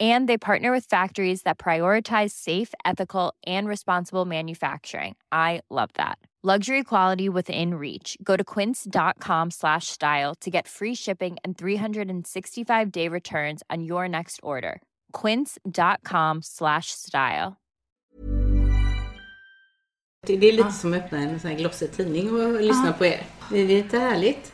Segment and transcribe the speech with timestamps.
[0.00, 5.16] And they partner with factories that prioritize safe, ethical, and responsible manufacturing.
[5.30, 6.16] I love that.
[6.42, 8.16] Luxury quality within reach.
[8.22, 14.08] Go to quince.com slash style to get free shipping and 365 day returns on your
[14.08, 14.80] next order.
[15.12, 17.58] Quince.com slash style.
[20.26, 23.22] Det är lite som att öppna en sån glossig tidning och lyssna på er.
[23.50, 24.52] Det är lite härligt.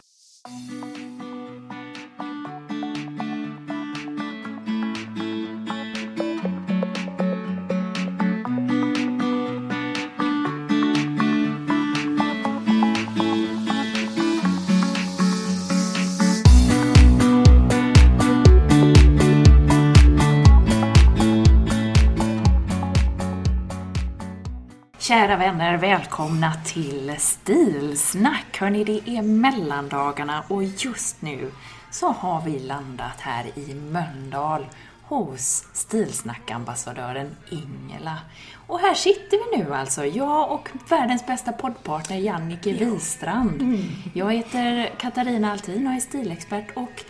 [25.26, 28.58] Kära vänner, välkomna till Stilsnack.
[28.60, 31.50] Hörni, det är mellandagarna och just nu
[31.90, 34.66] så har vi landat här i Mölndal
[35.02, 38.18] hos Stilsnackambassadören Ingela.
[38.66, 43.78] Och här sitter vi nu alltså, jag och världens bästa poddpartner Jannike Wistrand.
[44.14, 47.04] Jag heter Katarina Altin och är stilexpert och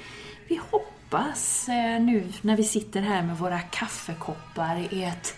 [0.48, 5.34] vi hoppas eh, nu när vi sitter här med våra kaffekoppar i ett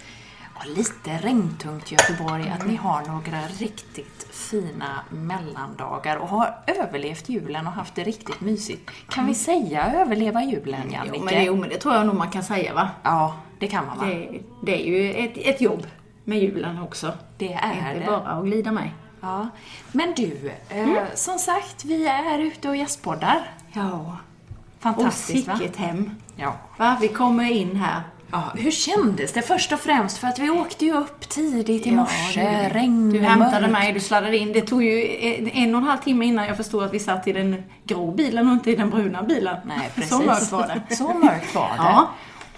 [0.61, 7.67] ja, lite regntungt Göteborg att ni har några riktigt fina mellandagar och har överlevt julen
[7.67, 8.91] och haft det riktigt mysigt.
[9.09, 11.17] Kan vi säga överleva julen, Jannike?
[11.17, 12.89] Jo men, det, jo, men det tror jag nog man kan säga va?
[13.03, 14.05] Ja, det kan man va?
[14.07, 15.87] Det, det är ju ett, ett jobb
[16.25, 17.13] med julen också.
[17.37, 18.07] Det är Inte det.
[18.07, 18.91] bara att glida med.
[19.21, 19.49] Ja.
[19.93, 23.51] Men du, eh, som sagt, vi är ute och gästpoddar.
[23.73, 23.93] Ja.
[23.93, 25.57] Och Fantastiskt va?
[25.59, 26.15] sicket hem.
[26.37, 26.57] Ja.
[26.79, 26.99] Va?
[27.01, 28.03] Vi kommer in här.
[28.33, 28.43] Ja.
[28.55, 30.19] Hur kändes det först och främst?
[30.19, 33.72] För att vi åkte ju upp tidigt i Ja, morse, du- regn, Du hämtade mörkt.
[33.72, 34.53] mig, du sladdade in.
[34.53, 35.16] Det tog ju
[35.53, 38.47] en, och en halv timme innan jag förstod att vi satt i den grå bilen
[38.49, 39.56] och inte i den bruna bilen.
[39.67, 40.11] Nej, precis.
[40.11, 40.97] Så mörkt var det.
[40.97, 41.75] Så mörkt var det.
[41.78, 42.09] Ja.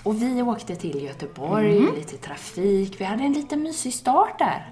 [0.02, 2.94] Och vi åkte till Göteborg, lite trafik.
[3.00, 4.68] Vi hade en lite mysig start där.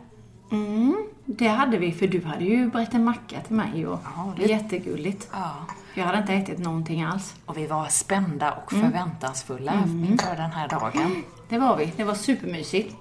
[0.51, 4.33] Mm, det hade vi, för du hade ju berättat en macka till mig och Ja,
[4.37, 5.29] det jättegulligt.
[5.33, 5.51] Ja.
[5.95, 7.35] Jag hade inte ätit någonting alls.
[7.47, 8.85] Och vi var spända och Mm.
[8.91, 9.73] förväntansfulla
[10.11, 11.23] inför den här dagen.
[11.49, 11.93] Det var vi.
[11.97, 12.97] Det var supermysigt.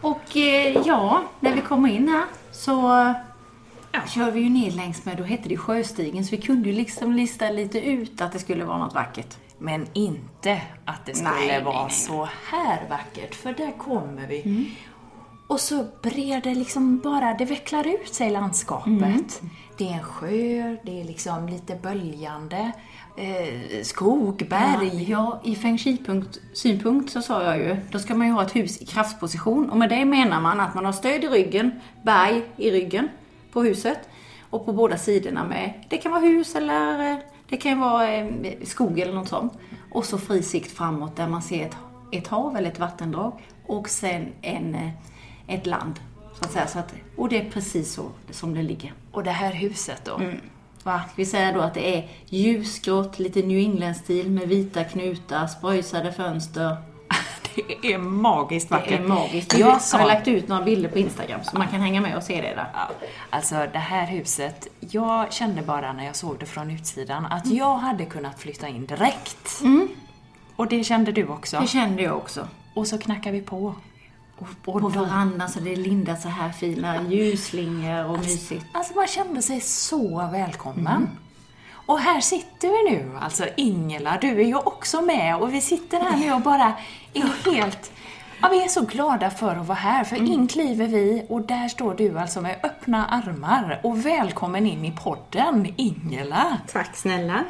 [0.00, 3.14] Och eh, ja, när vi kommer in här så
[4.08, 7.12] kör vi ju ner längs med, då hette det Sjöstigen, så vi kunde ju liksom
[7.12, 9.36] lista lite ut att det skulle vara något vackert.
[9.58, 11.90] Men inte att det skulle Nej, nej, vara nej.
[11.92, 14.42] så här vackert, för där kommer vi.
[14.42, 14.64] Mm.
[15.52, 18.90] Och så breder det liksom bara, det vecklar ut sig landskapet.
[18.90, 19.24] Mm.
[19.78, 22.72] Det är en sjö, det är liksom lite böljande,
[23.16, 25.10] eh, skog, berg.
[25.10, 28.82] Ja, i feng shui-synpunkt så sa jag ju, då ska man ju ha ett hus
[28.82, 29.70] i kraftposition.
[29.70, 33.08] Och med det menar man att man har stöd i ryggen, berg i ryggen
[33.52, 33.98] på huset.
[34.50, 37.18] Och på båda sidorna med, det kan vara hus eller eh,
[37.48, 38.26] det kan vara eh,
[38.64, 39.52] skog eller något sånt.
[39.90, 41.76] Och så fri sikt framåt där man ser ett,
[42.12, 43.42] ett hav eller ett vattendrag.
[43.66, 44.90] Och sen en, eh,
[45.46, 46.00] ett land.
[46.38, 46.66] Så att säga.
[46.66, 48.92] Så att, och det är precis så som det ligger.
[49.12, 50.14] Och det här huset då?
[50.16, 50.40] Mm.
[50.82, 51.00] Va?
[51.16, 56.76] Vi säger då att det är ljusgrått, lite New England-stil med vita knutar, spröjsade fönster.
[57.82, 59.00] Det är magiskt Det vackert.
[59.00, 59.58] är magiskt.
[59.58, 62.34] Jag har lagt ut några bilder på Instagram så man kan hänga med och se
[62.40, 62.70] det där.
[62.74, 62.90] Ja,
[63.30, 67.76] alltså det här huset, jag kände bara när jag såg det från utsidan att jag
[67.76, 69.62] hade kunnat flytta in direkt.
[70.56, 71.60] Och det kände du också.
[71.60, 72.48] Det kände jag också.
[72.74, 73.74] Och så knackar vi på.
[74.64, 78.64] Och på verandan så det är lindat så här fina ljusslingor och mysigt.
[78.72, 81.08] Alltså man kände sig så välkommen.
[81.86, 86.00] Och här sitter vi nu, alltså Ingela, du är ju också med och vi sitter
[86.00, 86.72] här nu och bara
[87.14, 87.92] är helt...
[88.42, 91.68] Ja, vi är så glada för att vara här, för in kliver vi och där
[91.68, 96.58] står du alltså med öppna armar och välkommen in i podden, Ingela.
[96.72, 97.44] Tack snälla.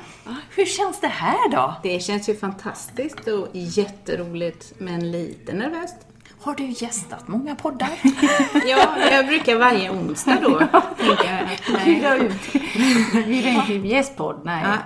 [0.56, 1.74] Hur känns det här då?
[1.82, 5.96] Det känns ju fantastiskt och jätteroligt men lite nervöst.
[6.42, 7.90] Har du gästat många poddar?
[8.66, 12.30] Ja, jag brukar varje onsdag då tänka nej.
[13.26, 14.62] Vi är en gästpodd, nej.
[14.64, 14.76] Ja,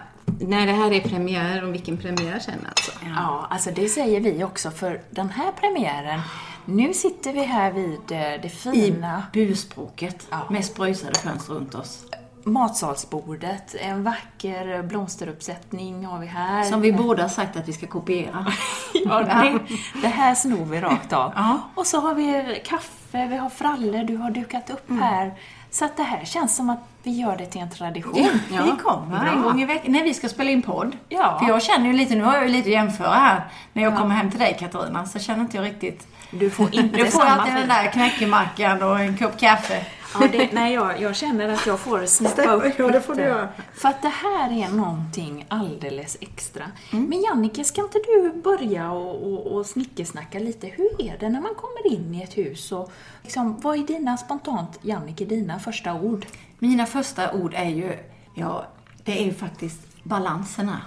[0.46, 2.92] när det här är premiär, och vilken premiär sen alltså.
[3.16, 6.20] Ja, alltså det säger vi också för den här premiären.
[6.64, 10.46] Nu sitter vi här vid eh, det I fina buspråket Ja.
[10.50, 12.04] med spröjsade fönster runt oss.
[12.46, 13.74] Matsalsbordet.
[13.80, 16.62] En vacker blomsteruppsättning har vi här.
[16.64, 18.46] Som vi båda har sagt att vi ska kopiera.
[19.04, 19.58] Ja, det,
[20.02, 21.32] det här snor vi rakt av.
[21.36, 21.58] Ja.
[21.74, 25.02] Och så har vi kaffe, vi har frallor, du har dukat upp Mm.
[25.02, 25.34] här.
[25.70, 28.28] Så att det här känns som att vi gör det till en tradition.
[28.48, 29.28] Vi kommer Bra.
[29.32, 30.96] en gång i veckan när vi ska spela in podd.
[31.08, 31.38] Ja.
[31.38, 33.44] För jag känner ju lite, nu har jag ju lite att jämföra här.
[33.72, 36.06] När jag kommer hem till dig Katarina så känner inte jag riktigt.
[36.30, 39.86] Du får inte Du får alltid den där knäckemackan och en kopp kaffe.
[40.14, 43.22] Ja, det, nej, jag, jag känner att jag får snäppa upp Ja, det får du
[43.22, 43.48] göra.
[43.74, 46.64] För att det här är någonting alldeles extra.
[46.92, 47.04] Mm.
[47.04, 50.66] Men Jannike, ska inte du börja och, och, och snickesnacka lite?
[50.66, 52.72] Hur är det när man kommer in i ett hus?
[52.72, 52.92] Och
[53.22, 56.26] liksom, vad är dina, spontant, Jannike, dina första ord?
[56.58, 57.92] Mina första ord är ju,
[58.34, 58.66] ja,
[59.04, 60.80] det är ju faktiskt balanserna.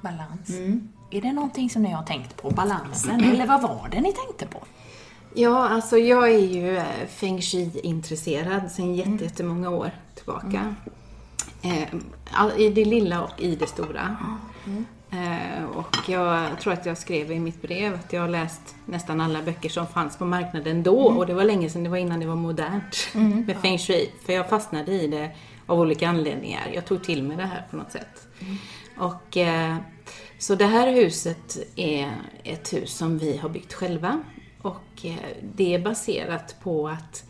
[0.00, 0.48] Balans.
[0.48, 0.88] Mm.
[1.10, 2.50] Är det någonting som ni har tänkt på?
[2.50, 3.24] Balansen?
[3.24, 4.58] Eller vad var det ni tänkte på?
[5.34, 10.74] Ja, alltså jag är ju eh, feng shui-intresserad sedan jätte- jättemånga år tillbaka.
[11.62, 11.88] Eh,
[12.32, 14.16] all- I det lilla och i det stora.
[15.10, 19.20] Eh, och jag tror att jag skrev i mitt brev att jag har läst nästan
[19.20, 22.20] alla böcker som fanns på marknaden då och det var länge sedan, det var innan
[22.20, 23.08] det var modernt
[23.46, 24.10] med feng shui.
[24.26, 25.30] För jag fastnade i det
[25.66, 26.70] av olika anledningar.
[26.74, 28.26] Jag tog till mig det här på något sätt.
[28.98, 29.76] Och, eh,
[30.38, 32.12] så det här huset är
[32.44, 34.22] ett hus som vi har byggt själva.
[34.64, 35.14] Och eh,
[35.54, 37.24] det är baserat på att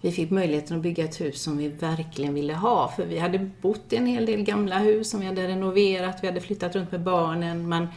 [0.00, 2.92] vi fick möjligheten att bygga ett hus som vi verkligen ville ha.
[2.96, 6.26] För vi hade bott i en hel del gamla hus som vi hade renoverat, vi
[6.26, 7.68] hade flyttat runt med barnen.
[7.68, 7.88] Man,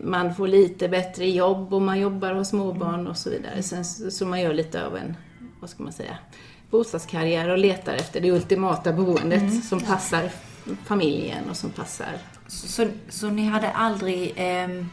[0.00, 3.62] man får lite bättre jobb och man jobbar hos småbarn och så vidare.
[3.62, 5.16] Sen, så så man gör lite av en,
[5.60, 6.18] vad ska man säga,
[6.70, 10.30] bostadskarriär och letar efter det ultimata boendet som passar
[10.84, 12.18] familjen och som passar
[12.48, 14.88] Så, så ni hade aldrig ehm,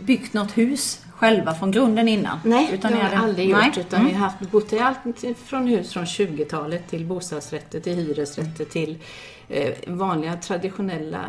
[0.00, 2.38] byggt något hus själva från grunden innan?
[2.44, 3.58] Nej, Utan det har hade- aldrig gjort.
[3.60, 3.72] Nej.
[3.76, 4.12] Utan Mm.
[4.12, 4.98] vi har haft, bott i allt
[5.46, 8.98] från hus från 20-talet till bostadsrätter, till hyresrätter, till
[9.48, 11.24] eh, vanliga traditionella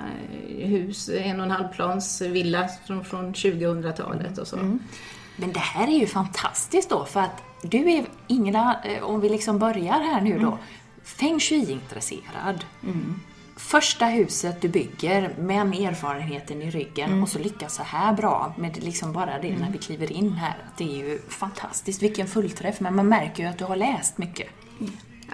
[0.60, 1.10] eh, hus.
[1.10, 4.56] En och en halv plans villa från, från 2000-talet och så.
[4.56, 4.80] Mm.
[5.36, 9.30] Men det här är ju fantastiskt då, för att du är, Ingela, eh, om vi
[9.30, 10.58] liksom börjar här nu då,
[11.04, 12.66] feng shui-intresserad.
[13.60, 18.84] Första huset du bygger med erfarenheten i ryggen och så lyckas så här bra med
[18.84, 20.58] liksom bara det när vi kliver in här.
[20.78, 22.80] Det är ju fantastiskt, vilken fullträff.
[22.80, 24.48] Men man märker ju att du har läst mycket.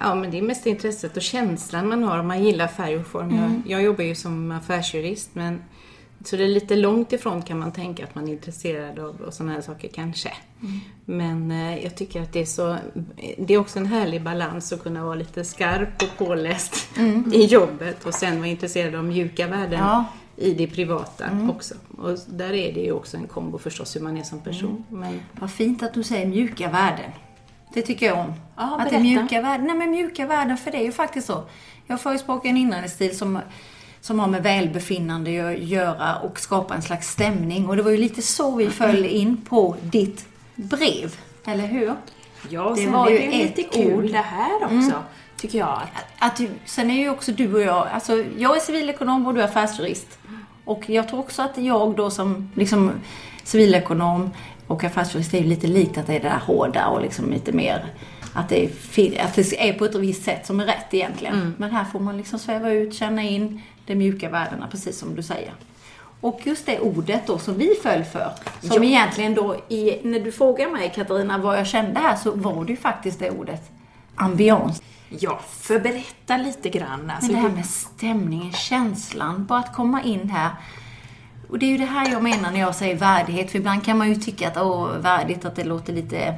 [0.02, 3.08] Ja, men det är mest intresset och känslan man har om man gillar färg och
[3.08, 3.36] form.
[3.36, 5.64] Jag, jag jobbar ju som affärsjurist, men
[6.28, 9.34] så det är lite långt ifrån kan man tänka att man är intresserad av och
[9.34, 10.32] sådana här saker kanske.
[11.06, 12.78] Men eh, jag tycker att det är så,
[13.38, 16.90] det är också en härlig balans att kunna vara lite skarp och påläst
[17.34, 20.06] i jobbet och sen vara intresserad av mjuka värden Ja.
[20.38, 21.74] i det privata också.
[21.98, 24.84] Och där är det ju också en kombo förstås hur man är som person.
[24.90, 27.12] Men Vad fint att du säger mjuka värden.
[27.74, 28.34] Det tycker jag om.
[28.56, 29.66] Ja, att det är mjuka värden.
[29.68, 31.44] Nej men mjuka värden, för det är ju faktiskt så.
[31.88, 33.40] Jag förespråkar en inredningsstil som,
[34.06, 37.70] som har med välbefinnande att göra och skapa en slags stämning.
[37.70, 41.16] Och det var ju lite så vi föll in på ditt brev.
[41.46, 41.94] Eller hur?
[42.50, 44.12] Ja, Det sen var det ju lite kul ord.
[44.12, 45.04] det här också,
[45.38, 45.68] tycker jag.
[45.94, 49.34] Att, Att du, sen är ju också du och jag, alltså jag är civilekonom och
[49.34, 50.20] du är affärsjurist.
[50.66, 52.92] Och jag tror också att jag då som liksom
[53.44, 54.32] civilekonom
[54.68, 57.52] och affärsjurist är ju lite likt att det är det där hårda och liksom lite
[57.52, 57.86] mer
[58.36, 58.70] att det, är,
[59.26, 61.56] att det är på ett visst sätt som är rätt egentligen.
[61.58, 65.24] Men här får man liksom sväva ut, känna in de mjuka värdena, precis som du
[65.24, 65.54] säger.
[66.22, 70.32] Och just det ordet då som vi föll för, som egentligen då, i, när du
[70.32, 73.72] frågar mig Katarina vad jag kände här, så var det ju faktiskt det ordet.
[74.16, 74.82] Ambians.
[75.10, 77.10] ja, för berätta lite grann.
[77.10, 80.50] Alltså, Men det här med stämningen, känslan, bara att komma in här.
[81.50, 83.52] Och det är ju det här jag menar när jag säger värdighet.
[83.52, 86.36] För ibland kan man ju tycka att åh, värdigt, att det låter lite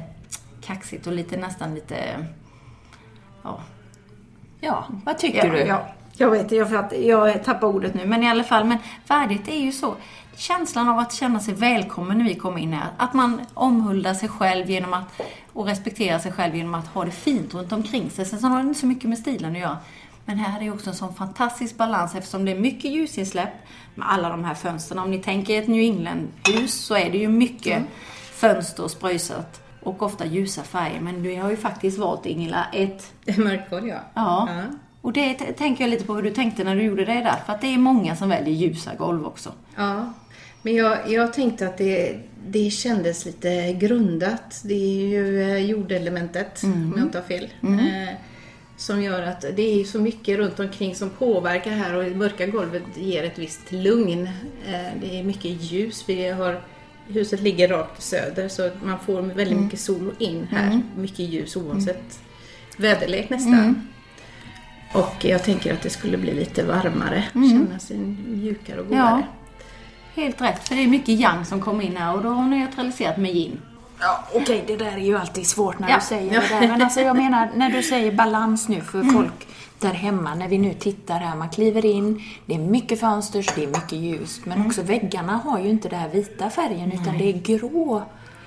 [0.68, 2.26] kaxigt och lite nästan lite...
[3.42, 3.60] Ja,
[4.60, 5.58] ja, vad tycker ja, du?
[5.58, 8.06] Ja, jag vet, jag, för att jag tappar ordet nu.
[8.06, 9.96] Men i alla fall, men värdigt är ju så.
[10.36, 12.88] Känslan av att känna sig välkommen när vi kommer in här.
[12.96, 15.20] Att man omhuldar sig själv genom att,
[15.52, 18.24] och respekterar sig själv genom att ha det fint runt omkring sig.
[18.24, 19.78] Sen så har det inte så mycket med stilen att göra.
[20.24, 23.52] Men här är det också en sån fantastisk balans eftersom det är mycket ljusinsläpp
[23.94, 24.98] med alla de här fönstren.
[24.98, 27.82] Om ni tänker ett New England-hus så är det ju mycket
[28.32, 29.67] fönster och spröjsat.
[29.88, 31.00] Och ofta ljusa färger.
[31.00, 34.00] Men du har ju faktiskt valt, Ingela, ett mörkvård ja.
[34.14, 34.48] Ja.
[34.56, 34.62] Ja.
[35.02, 37.36] Och det tänker jag lite på hur du tänkte när du gjorde det där.
[37.46, 39.52] För att det är många som väljer ljusa golv också.
[39.76, 40.12] Ja,
[40.62, 44.60] men jag, jag tänkte att det, det kändes lite grundat.
[44.64, 47.48] Det är ju eh, jordelementet, om jag inte har fel.
[47.62, 48.14] Eh,
[48.76, 52.46] Som gör att det är så mycket runt omkring som påverkar här och det mörka
[52.46, 54.22] golvet ger ett visst lugn.
[54.66, 56.04] Eh, Det är mycket ljus.
[56.06, 56.60] Vi har,
[57.08, 60.82] huset ligger rakt söder så man får väldigt mycket sol in här.
[60.96, 62.20] Mycket ljus oavsett
[62.76, 63.88] väderlek nästan.
[64.92, 67.96] Och jag tänker att det skulle bli lite varmare, känna sig
[68.26, 69.22] mjukare och godare.
[70.14, 70.22] Ja.
[70.22, 72.50] Helt rätt, för det är mycket yang som kommer in här och då har hon
[72.50, 73.60] neutraliserat med yin.
[74.00, 75.94] Ja, okej, det där är ju alltid svårt när Ja.
[75.96, 76.68] du säger det där.
[76.68, 79.47] Men alltså jag menar, när du säger balans nu för folk
[79.80, 83.52] där hemma, när vi nu tittar här, man kliver in, det är mycket fönster, så
[83.54, 87.18] det är mycket ljust, men också väggarna har ju inte den här vita färgen, utan
[87.18, 88.02] det är grå,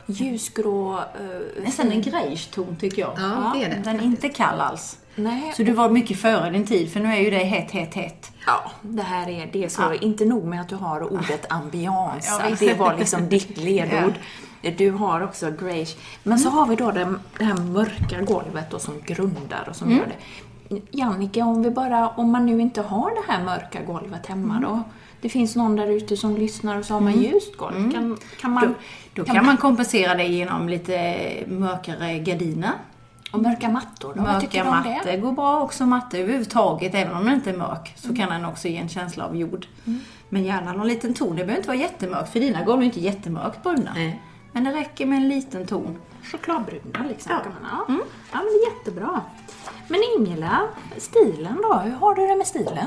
[0.06, 0.98] ljusgrå...
[0.98, 3.12] eh, Nästan en greige ton tycker jag.
[3.18, 4.98] Ja, det är det Den är inte kall alls.
[5.16, 7.94] nej, Så du var mycket före din tid, för nu är ju det hett, hett,
[7.94, 8.32] hett.
[8.48, 12.56] Ja, det här är, det så, inte nog med att du har ordet ambiance, Ja,
[12.60, 14.14] det var liksom ditt ledord.
[14.78, 15.96] Du har också greige.
[16.24, 19.92] Men så har vi då det, det här mörka golvet då som grundar och som
[19.92, 20.16] gör det.
[20.92, 24.84] Jannike, om vi bara, om man nu inte har det här mörka golvet hemma då?
[25.22, 27.92] Det finns någon där ute som lyssnar och så har man ljust golv.
[27.92, 28.76] Kan, kan man,
[29.14, 30.94] Då kan man kompensera det genom lite
[31.48, 32.72] mörkare gardiner.
[33.32, 34.22] och mörka mattor då?
[34.22, 35.18] Mörka mattor det?
[35.18, 35.86] går bra också.
[35.86, 39.26] Matte överhuvudtaget, även om den inte är mörk, så kan den också ge en känsla
[39.26, 39.66] av jord.
[40.30, 41.30] Men gärna någon liten ton.
[41.30, 43.92] Det behöver inte vara jättemörkt, för dina golv är inte jättemörkt bruna.
[43.96, 44.22] Nej.
[44.52, 45.98] Men det räcker med en liten ton.
[46.24, 47.30] Chokladbruna liksom.
[47.30, 47.86] Kan man, ja.
[48.32, 49.22] ja, men det är jättebra.
[49.92, 50.68] Men Ingela,
[50.98, 51.74] stilen då?
[51.74, 52.86] Hur har du det med stilen?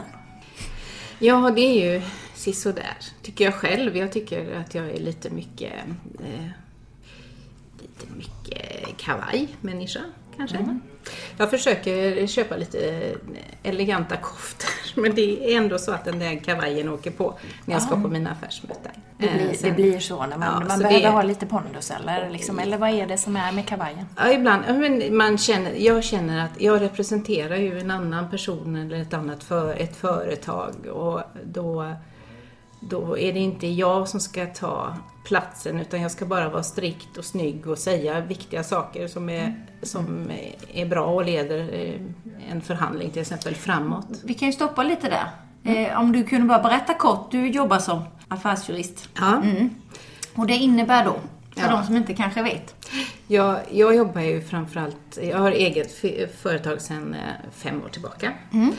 [1.19, 2.03] Ja, det är ju
[2.35, 3.97] sisådär, tycker jag själv.
[3.97, 5.73] Jag tycker att jag är lite mycket,
[6.21, 6.47] eh,
[7.81, 10.01] lite mycket kavaj-människa,
[10.37, 10.79] kanske.
[11.37, 13.13] Jag försöker köpa lite
[13.63, 17.35] eleganta koftor, men det är ändå så att den där kavajen åker på
[17.65, 18.93] när jag ska på mina affärsmöten.
[19.19, 21.47] Det Eh, blir, det sen- blir så när man, Ja, man behöver det- ha lite
[21.47, 24.07] pondus eller, liksom, eller vad är det som är med kavajen?
[24.17, 24.63] Ja, ibland.
[24.69, 29.45] Men man känner, jag känner att jag representerar ju en annan person eller ett annat
[29.45, 31.93] för, ett företag och då,
[32.89, 37.17] då är det inte jag som ska ta platsen utan jag ska bara vara strikt
[37.19, 40.31] och snygg och säga viktiga saker som är, som
[40.75, 42.01] är bra och leder eh,
[42.53, 44.07] en förhandling till exempel framåt.
[44.25, 45.27] Vi kan ju stoppa lite där.
[45.75, 49.09] Eh, om du kunde bara berätta kort, du jobbar som affärsjurist.
[49.15, 49.43] Ja.
[50.35, 51.17] Och det innebär då,
[51.57, 51.71] för Ja.
[51.77, 52.75] de som inte kanske vet.
[53.27, 55.93] Jag, jag jobbar ju framförallt, jag har eget
[56.43, 58.33] företag sedan eh, fem år tillbaka.
[58.53, 58.73] Har,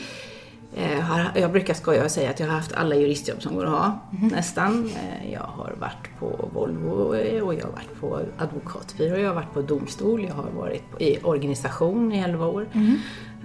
[1.34, 3.98] jag brukar skoja och säga att jag har haft alla juristjobb som går att ha,
[4.10, 4.90] nästan.
[4.96, 9.34] Eh, jag har varit på Volvo eh, och jag har varit på advokatbyrå, jag har
[9.34, 12.68] varit på domstol, jag har varit i organisation i 11 år.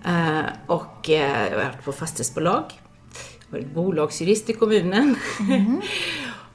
[0.05, 2.63] Eh, och eh, jag har varit på fastighetsbolag,
[3.49, 5.15] jag har varit bolagsjurist i kommunen.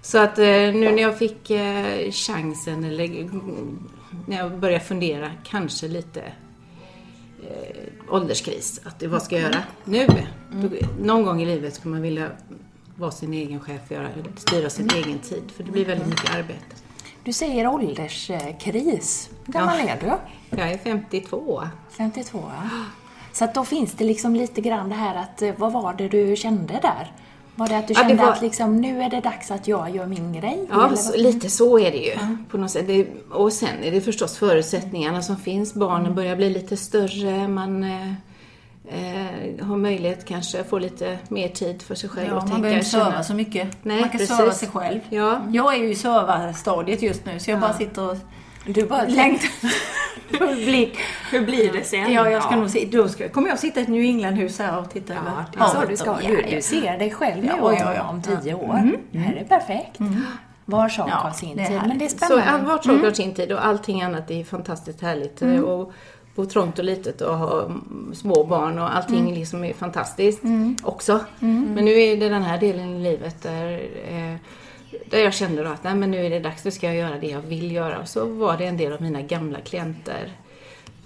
[0.03, 3.79] Så att eh, nu när jag fick eh, chansen, eller mm,
[4.27, 6.23] när jag började fundera, kanske lite
[7.43, 10.07] eh, ålderskris, att det, vad ska jag göra nu?
[10.53, 10.69] Då,
[11.01, 12.31] någon gång i livet skulle man vilja
[12.97, 16.35] vara sin egen chef och göra, styra sin egen tid, för det blir väldigt mycket
[16.35, 16.61] arbete.
[17.25, 19.31] Du säger ålderskris.
[19.47, 19.89] Hur gammal Ja.
[19.89, 20.17] är du?
[20.59, 21.63] Jag är 52.
[21.91, 22.69] 52, ja.
[23.33, 26.09] Så att då finns det liksom lite grann det här att, eh, vad var det
[26.09, 27.13] du kände där?
[27.57, 29.91] Var det att du Ja, kände var- att liksom, nu är det dags att jag
[29.97, 30.67] gör min grej?
[30.71, 32.15] Ja, så, lite så är det ju.
[32.51, 32.87] På något sätt.
[32.87, 35.75] Det, och sen är det förstås förutsättningarna som finns.
[35.75, 38.09] Barnen börjar bli lite större, man eh,
[38.89, 42.47] eh, har möjlighet kanske att få lite mer tid för sig själv Ja, och man
[42.49, 43.69] tänka behöver inte serva så mycket.
[43.83, 44.37] Nej, man kan precis.
[44.37, 45.01] serva sig själv.
[45.11, 45.41] Ja.
[45.51, 48.17] Jag är ju i servarstadiet just nu, så jag bara sitter och
[48.67, 49.51] Du bara längtar.
[50.39, 50.99] Publik.
[51.31, 52.13] Hur blir det sen?
[52.13, 54.79] Ja, jag ska nog se, då ska, kommer jag sitta i ett New England-hus här
[54.79, 56.29] och titta Ja, över det så du ska.
[56.29, 58.09] Du, Ja, du ser dig själv nu Ja, om, ja, ja.
[58.09, 58.91] om tio år.
[59.11, 59.99] Det här är perfekt.
[60.65, 61.81] Var sak Ja, har sin tid.
[61.87, 62.45] Men det är Så spännande.
[62.51, 65.43] all- vart sak har sin tid och allting annat är fantastiskt härligt.
[65.43, 65.93] Och
[66.35, 70.43] bo trångt och litet och ha mm, små barn och allting liksom är fantastiskt
[70.83, 71.21] också.
[71.39, 73.73] Men nu är det den här delen i livet där,
[74.09, 74.37] eh,
[75.11, 77.19] där jag kände då att nej, men nu är det dags, nu ska jag göra
[77.19, 77.99] det jag vill göra.
[77.99, 80.33] Och så var det en del av mina gamla klienter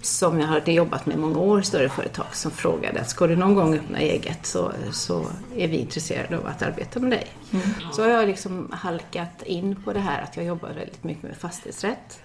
[0.01, 3.35] som jag hade jobbat med i många år, större företag, som frågade att ska du
[3.35, 7.27] någon gång öppna eget så, så är vi intresserade av att arbeta med dig.
[7.93, 11.37] Så har jag liksom halkat in på det här att jag jobbar väldigt mycket med
[11.37, 12.19] fastighetsrätt,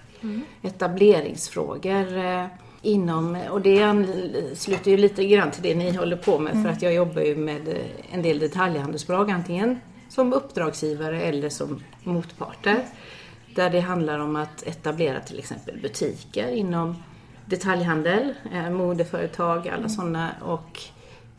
[0.63, 2.47] etableringsfrågor eh,
[2.83, 6.83] inom, och det ansluter ju lite grann till det ni håller på med för att
[6.83, 7.75] jag jobbar ju med eh,
[8.13, 9.81] en del detaljhandelsbolag, antingen
[10.17, 12.77] som uppdragsgivare eller som motparter.
[13.55, 16.97] Där det handlar om att etablera till exempel butiker inom
[17.47, 20.81] detaljhandel, eh, modeföretag, alla sådana och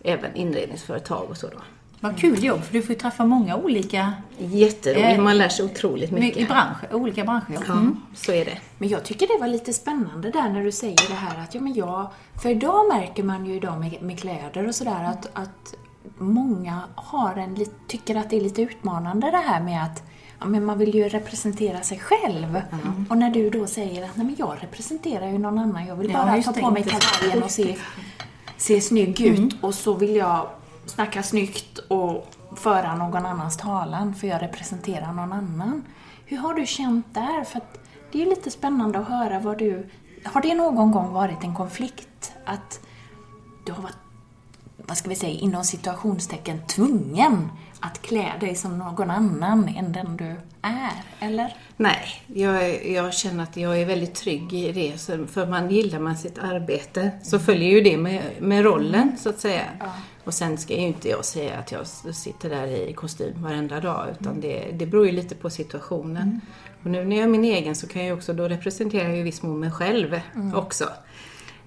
[0.04, 1.58] även inredningsföretag och så då.
[2.00, 5.66] Vad kul jobb, för du får ju träffa många olika Jätteroligt, Eh, man lär sig
[5.66, 6.48] otroligt i mycket.
[6.48, 7.60] branscher, olika branscher.
[7.68, 8.02] Ja, Mm.
[8.16, 8.58] så är det.
[8.78, 11.62] Men jag tycker det var lite spännande där när du säger det här att, ja
[11.62, 12.08] men jag,
[12.42, 15.74] för idag märker man ju idag med, med kläder och sådär att, att
[16.18, 20.04] många har en, tycker att det är lite utmanande det här med att
[20.40, 22.62] ja, men man vill ju representera sig själv.
[23.10, 26.12] Och när du då säger att nej men jag representerar ju någon annan, jag vill
[26.12, 27.78] Ja, bara just ta på mig kavajen och se,
[28.58, 30.50] se snygg ut och så vill jag
[30.86, 35.84] snacka snyggt och föra någon annans talan för jag representerar någon annan.
[36.26, 37.44] Hur har du känt där?
[37.44, 37.62] För
[38.12, 39.90] det är lite spännande att höra vad du...
[40.24, 42.32] Har det någon gång varit en konflikt?
[42.46, 42.80] Att
[43.66, 43.98] du har varit,
[44.88, 50.18] vad ska vi säga, inom situationstecken tvungen att klä dig som någon annan än den
[50.18, 51.04] du är?
[51.20, 51.56] Eller?
[51.78, 54.98] Nej, jag, jag känner att jag är väldigt trygg i det.
[55.32, 59.40] För man gillar man sitt arbete så följer ju det med, med rollen så att
[59.40, 59.66] säga.
[60.24, 64.08] Och sen ska ju inte jag säga att jag sitter där i kostym varenda dag
[64.20, 66.42] utan det, det beror ju lite på situationen.
[66.84, 69.18] Och nu när jag är min egen så kan jag ju också, då representerar jag
[69.18, 70.20] i viss mån mig själv
[70.56, 70.86] också.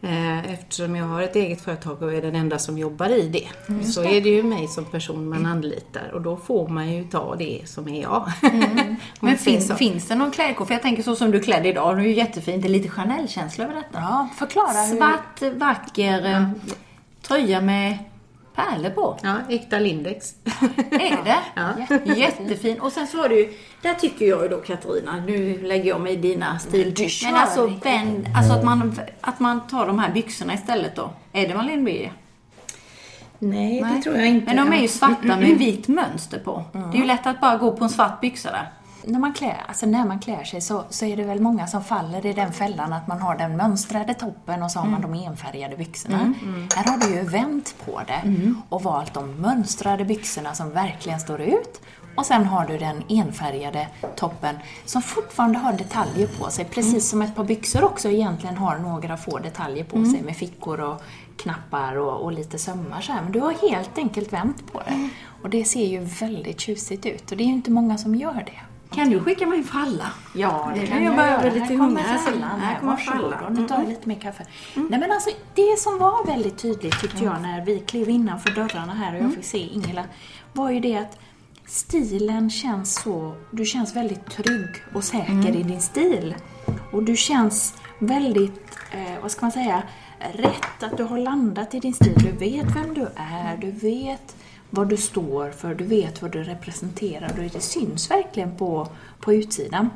[0.03, 3.49] Eh, Eftersom jag har ett eget företag och är den enda som jobbar i det.
[3.85, 7.37] så är det ju mig som person man anlitar och då får man ju ta
[7.37, 8.33] det som är jag.
[8.43, 10.67] Om Men finns, finns det någon klädkod?
[10.67, 12.63] För jag tänker så som du är klädd idag, du är ju jättefint.
[12.63, 13.99] Det är lite Chanel-känsla över detta.
[13.99, 14.97] Ja, förklara hur...
[14.97, 16.49] Svart, vacker eh,
[17.23, 17.99] tröja med
[18.65, 19.19] pärlor.
[19.23, 20.35] Ja, äkta Lindex.
[20.91, 21.39] Är det?
[21.55, 21.97] Ja.
[22.17, 22.81] Jättefin.
[22.81, 23.53] Och sen så har du ju,
[23.83, 26.97] där tycker jag ju då Katarina, nu lägger jag mig i dina stil.
[26.97, 31.11] Kör Men alltså, vänd, alltså att, man, att man tar de här byxorna istället då.
[31.33, 32.13] Är det Marlene Birger?
[33.39, 34.55] Nej, det tror jag inte.
[34.55, 36.65] Men de är ju svarta med vitt mönster på.
[36.73, 38.71] Det är ju lätt att bara gå på en svart byxa där.
[39.05, 41.85] När man klär, alltså när man klär sig så, så är det väl många som
[41.85, 45.15] faller i den fällan att man har den mönstrade toppen och så har man de
[45.15, 46.35] enfärgade byxorna.
[46.77, 51.41] Här har du ju vänt på det och valt de mönstrade byxorna som verkligen står
[51.41, 51.81] ut.
[52.17, 57.23] Och sen har du den enfärgade toppen som fortfarande har detaljer på sig, precis som
[57.23, 61.03] ett par byxor också egentligen har några få detaljer på sig med fickor och
[61.37, 63.23] knappar och, och lite sömmar så här.
[63.23, 65.09] Men du har helt enkelt vänt på det.
[65.43, 68.43] Och det ser ju väldigt tjusigt ut och det är ju inte många som gör
[68.47, 68.61] det.
[68.95, 70.07] Kan du skicka mig en fralla?
[70.35, 71.43] Ja, det det kan jag jag göra.
[71.43, 72.61] lite Här kommer frallan.
[72.61, 73.55] Här kommer frallan.
[73.55, 74.45] Nu tar jag lite mer kaffe.
[74.75, 78.95] Nej men alltså, det som var väldigt tydligt tyckte jag när vi klev innanför dörrarna
[78.95, 80.05] här och jag fick se Ingela,
[80.53, 81.19] var ju det att
[81.67, 86.35] stilen känns så, du känns väldigt trygg och säker i din stil.
[86.93, 89.83] Och du känns väldigt, eh, vad ska man säga,
[90.33, 92.15] rätt att du har landat i din stil.
[92.17, 94.37] Du vet vem du är, du vet
[94.71, 98.89] vad du står för, du vet vad du representerar och det syns verkligen på,
[99.21, 99.91] på utsidan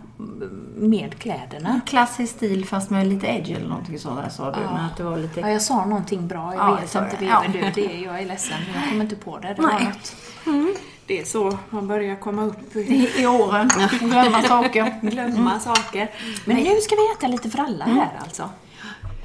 [0.77, 1.81] med kläderna.
[1.87, 4.61] Klassisk stil fast med lite edge eller någonting där sa du.
[4.61, 5.41] Men att det var lite...
[5.41, 7.25] Ja, jag sa någonting bra, jag Ja, vet sa inte det.
[7.25, 7.45] Ja.
[7.53, 9.55] Du, det, jag är ledsen, men jag kommer inte på det.
[9.55, 9.85] Det Nej.
[9.85, 10.77] något.
[11.07, 13.71] Det är så man börjar komma upp i I, åren.
[14.01, 15.01] Glömma saker.
[15.11, 16.11] glömma saker.
[16.45, 18.51] Men nu ska vi äta lite fralla här alltså.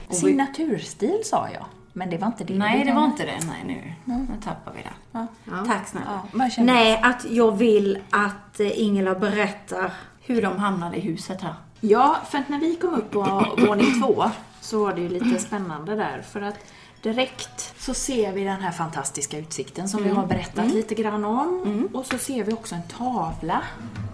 [0.09, 2.53] Signaturstil sa jag, men det var inte det.
[2.53, 3.39] Nej, det var inte det.
[3.47, 3.63] Nej,
[4.05, 4.93] nu, nu tappar vi det.
[5.11, 5.27] Ja.
[5.65, 6.21] Tack snälla.
[6.33, 11.53] Ja, Nej, att jag vill att eh, Ingela berättar hur de hamnade i huset här.
[11.79, 14.23] Ja, för att när vi kom upp på våning två
[14.61, 16.21] så var det ju lite spännande där.
[16.21, 16.55] För att
[17.01, 21.89] direkt så ser vi den här fantastiska utsikten som vi har berättat lite grann om.
[21.93, 23.61] Och så ser vi också en tavla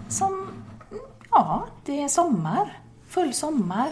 [0.08, 0.46] som,
[1.30, 2.78] ja, det är sommar.
[3.16, 3.88] Full sommar.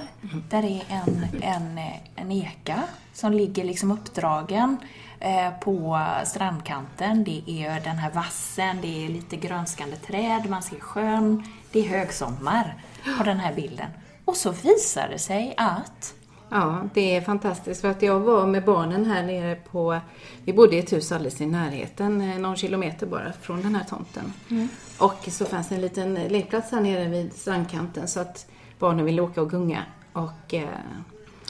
[0.51, 1.79] Där är en, en,
[2.17, 2.83] en eka
[3.13, 4.77] som ligger liksom uppdragen
[5.21, 7.25] eh, på strandkanten.
[7.25, 11.45] Det är den här vassen, det är lite grönskande träd, man ser sjön.
[11.73, 12.77] Det är högsommar
[13.19, 13.91] på den här bilden.
[14.25, 16.15] Och så visar det sig att
[16.51, 20.01] Ja, det är fantastiskt för att jag var med barnen här nere på,
[20.45, 23.85] vi bodde i ett hus alldeles i närheten, eh, någon kilometer bara från den här
[23.85, 24.33] tomten.
[24.99, 28.47] Och så fanns det en liten lekplats här nere vid strandkanten så att
[28.85, 29.83] barnen ville åka och gunga.
[30.13, 30.69] Och eh,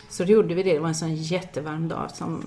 [0.09, 2.43] så då gjorde vi det, det var en sån jättevarm dag som,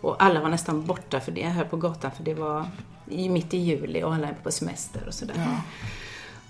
[0.00, 2.66] och alla var nästan borta för det här på gatan för det var
[3.08, 5.36] i, mitt i juli och alla är på semester och sådär.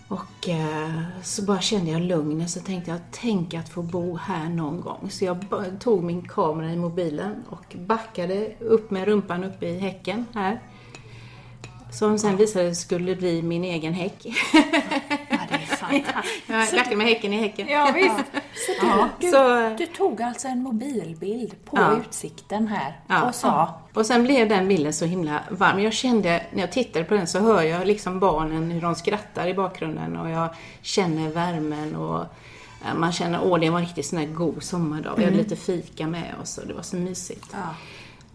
[0.08, 4.48] Och eh, så bara kände jag lugnet så tänkte jag, tänk att få bo här
[4.48, 5.10] någon gång.
[5.10, 5.44] Så jag
[5.80, 10.60] tog min kamera i mobilen och backade upp med rumpan uppe i häcken här.
[11.92, 14.26] Som sen visade sig skulle bli min egen häck.
[15.90, 16.22] Ja.
[16.46, 17.68] Jag lärde mig häcken i häcken.
[17.68, 18.16] Ja, visst.
[18.66, 21.96] Så du, du, Så- du tog alltså en mobilbild på Ja.
[21.96, 23.22] utsikten här Ja.
[23.28, 25.80] och sa Och sen blev den bilden så himla varm.
[25.80, 29.46] Jag kände, när jag tittade på den så hör jag liksom barnen hur de skrattar
[29.46, 30.48] i bakgrunden och jag
[30.82, 32.24] känner värmen och
[32.96, 35.12] man känner, åh det var en riktigt sån här god sommardag.
[35.16, 37.46] Vi hade lite fika med oss och det var så mysigt.
[37.52, 37.58] ja.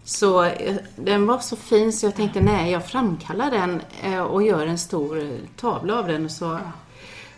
[0.04, 4.42] Så eh, den var så fin så jag tänkte nej, jag framkallar den eh, och
[4.42, 6.24] gör en stor tavla av den.
[6.24, 6.58] Och, så.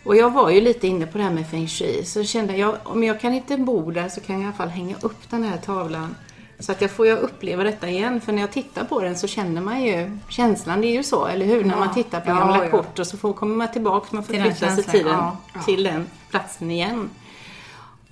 [0.03, 2.05] Och jag var ju lite inne på det här med feng shui.
[2.05, 4.67] Så kände jag, om jag kan inte bo där så kan jag i alla fall
[4.69, 6.15] hänga upp den här tavlan.
[6.59, 8.21] Så att jag får jag uppleva detta igen.
[8.21, 10.81] För när jag tittar på den så känner man ju känslan.
[10.81, 11.63] Det är ju så, eller hur?
[11.63, 12.71] När man tittar på Ja, gamla ja.
[12.71, 14.07] kort och så får, kommer man tillbaka.
[14.11, 15.37] Man flytta sig tiden ja.
[15.65, 17.09] till den platsen igen.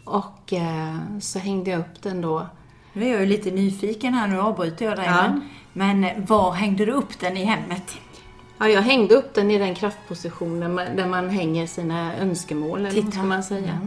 [0.04, 2.46] Och eh, så hängde jag upp den då.
[2.94, 5.06] Nu är jag ju lite nyfiken här, nu avbryter jag dig.
[5.06, 5.28] Ja.
[5.74, 7.98] Men, men var hängde du upp den i hemmet?
[8.60, 12.86] Ja, jag hängde upp den i den kraftpositionen där man, där man hänger sina önskemål,
[12.86, 13.80] eller man säga.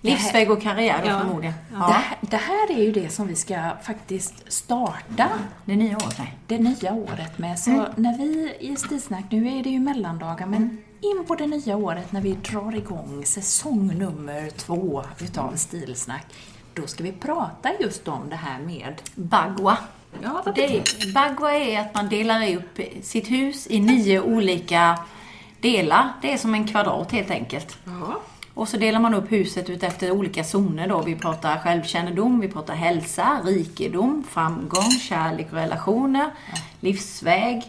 [0.00, 1.20] Livsväg och karriär då Ja.
[1.20, 1.54] förmodligen.
[1.70, 1.78] Det, Ja.
[1.86, 5.28] här, det här är ju det som vi ska faktiskt starta
[5.64, 6.38] Det nya året, nej.
[6.46, 7.58] det nya året med.
[7.58, 11.76] Så när vi i Stilsnack, nu är det ju mellandagar, men in på det nya
[11.76, 16.26] året när vi drar igång säsong nummer två utav Stilsnack,
[16.74, 19.78] då ska vi prata just om det här med Bagua.
[20.22, 20.82] Ja, vad det,
[21.14, 24.98] Bagua är att man delar upp sitt hus i nio olika
[25.60, 26.12] delar.
[26.22, 27.78] Det är som en kvadrat helt enkelt.
[27.84, 28.20] Ja.
[28.54, 31.02] Och så delar man upp huset ut efter olika zoner då.
[31.02, 36.30] Vi pratar självkännedom, vi pratar hälsa, rikedom, framgång, kärlek och relationer,
[36.80, 37.62] livsväg,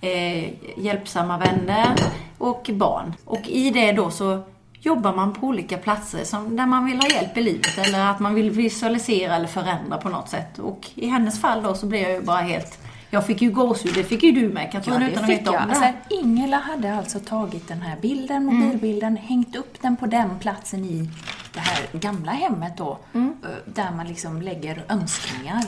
[0.00, 0.48] eh,
[0.78, 1.94] hjälpsamma vänner
[2.38, 3.14] och barn.
[3.24, 4.42] Och i det då så
[4.80, 8.20] jobbar man på olika platser som, där man vill ha hjälp i livet eller att
[8.20, 10.58] man vill visualisera eller förändra på något sätt.
[10.58, 12.78] Och i hennes fall då så blev jag ju bara helt...
[13.12, 15.74] Jag fick ju gåshud, det fick ju du med Katrin utan att veta om det.
[15.74, 20.84] Alltså, Ingela hade alltså tagit den här bilden, mobilbilden, hängt upp den på den platsen
[20.84, 21.08] i
[21.54, 23.20] det här gamla hemmet då, eh,
[23.66, 25.62] där man liksom lägger önskningar.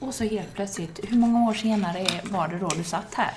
[0.00, 3.30] Och så helt plötsligt, hur många år senare var det då du satt här?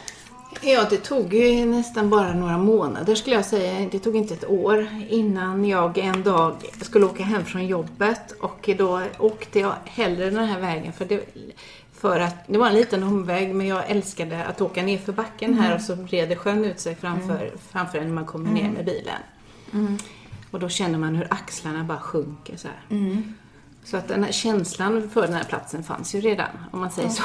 [0.61, 3.89] Ja, det tog ju nästan bara några månader skulle jag säga.
[3.91, 8.69] Det tog inte ett år innan jag en dag skulle åka hem från jobbet och
[8.77, 11.23] då åkte jag hellre den här vägen för det,
[11.93, 15.53] för att, det var en liten omväg men jag älskade att åka ner för backen
[15.53, 18.85] här och så breder sjön ut sig framför, framför en när man kommer ner med
[18.85, 19.21] bilen.
[20.51, 22.97] Och då känner man hur axlarna bara sjunker så här.
[23.91, 27.09] Så att den här känslan för den här platsen fanns ju redan, om man säger
[27.09, 27.23] så.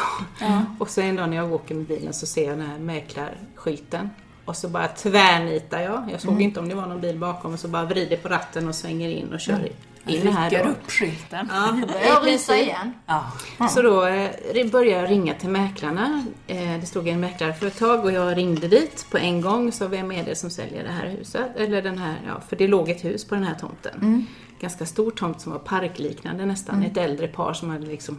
[0.78, 4.10] Och så en dag när jag åker med bilen så ser jag den här mäklarskylten.
[4.44, 6.08] Och så bara tvärnitar jag.
[6.12, 8.68] Jag såg inte om det var någon bil bakom och så bara vrider på ratten
[8.68, 9.68] och svänger in och kör
[10.06, 10.70] in här Rycker då.
[10.70, 11.48] upp skylten.
[11.52, 12.92] Ja, Jag i rysa igen.
[13.06, 13.68] Ja.
[13.68, 16.24] Så då eh, började jag ringa till mäklarna.
[16.46, 19.72] Eh, det stod en mäklarföretag och jag ringde dit på en gång.
[19.72, 21.56] Så vem är det som säljer det här huset?
[21.56, 24.26] Eller den här, ja, för det låg ett hus på den här tomten.
[24.60, 26.82] Ganska stor tomt som var parkliknande nästan.
[26.82, 28.18] Ett äldre par som hade liksom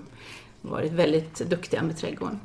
[0.62, 2.40] varit väldigt duktiga med trädgården.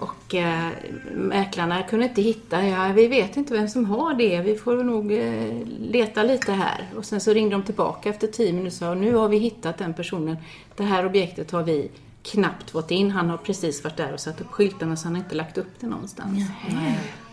[0.00, 0.68] Och eh,
[1.14, 5.12] mäklarna kunde inte hitta, ja, vi vet inte vem som har det, vi får nog
[5.12, 6.88] eh, leta lite här.
[6.96, 9.78] Och sen så ringde de tillbaka efter tio minuter och sa, nu har vi hittat
[9.78, 10.36] den personen.
[10.76, 11.90] Det här objektet har vi
[12.22, 15.22] knappt fått in, han har precis varit där och satt upp skyltarna så han har
[15.22, 16.38] inte lagt upp det någonstans.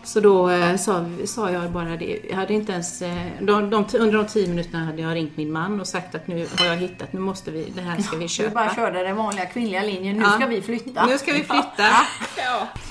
[0.08, 3.84] Så då eh, sa, sa jag bara det, jag hade inte ens, eh, de, de,
[3.98, 6.76] under de tio minuterna hade jag ringt min man och sagt att nu har jag
[6.76, 8.50] hittat, nu måste vi, det här ska vi Du köpa.
[8.54, 10.16] bara körde den vanliga kvinnliga linjen.
[10.16, 10.30] Nu Ja.
[10.30, 11.06] ska vi flytta.
[11.06, 11.86] Nu ska vi flytta.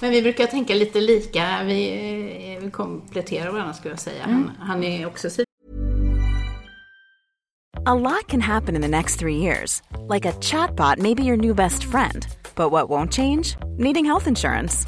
[0.02, 1.46] Men vi brukar tänka lite lika.
[1.66, 1.90] Vi,
[2.58, 4.24] eh, vi kompletterar varandra skulle jag säga.
[4.24, 5.28] Han, han är också
[7.86, 9.82] A lot can happen in the next three years.
[10.14, 12.26] Like a chatbot may be your new best friend.
[12.56, 13.58] But what won't change?
[13.78, 14.88] Needing health insurance.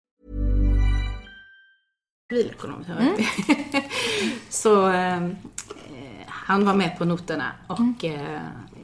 [2.31, 2.85] Civilekonom.
[4.49, 5.27] så eh,
[6.27, 8.41] han var med på noterna och eh,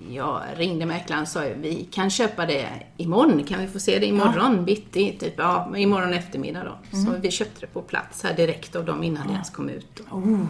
[0.10, 4.06] jag ringde mäklaren och sa vi kan köpa det imorgon, kan vi få se det
[4.06, 4.62] imorgon ja.
[4.62, 5.18] bitti?
[5.20, 6.98] Typ, ja, imorgon eftermiddag då.
[6.98, 7.06] Mm.
[7.06, 9.28] Så vi köpte det på plats här direkt av dem innan ja.
[9.28, 10.02] det ens kom ut.
[10.12, 10.24] Oh.
[10.24, 10.48] Mm.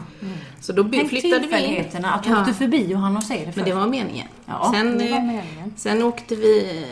[0.61, 2.05] Så då Tänk flyttade vi in.
[2.05, 2.41] att du ja.
[2.41, 3.55] åkte förbi och han och se det först.
[3.55, 4.27] Men det var meningen.
[4.45, 5.73] Ja, sen, det var meningen.
[5.77, 6.85] sen åkte vi,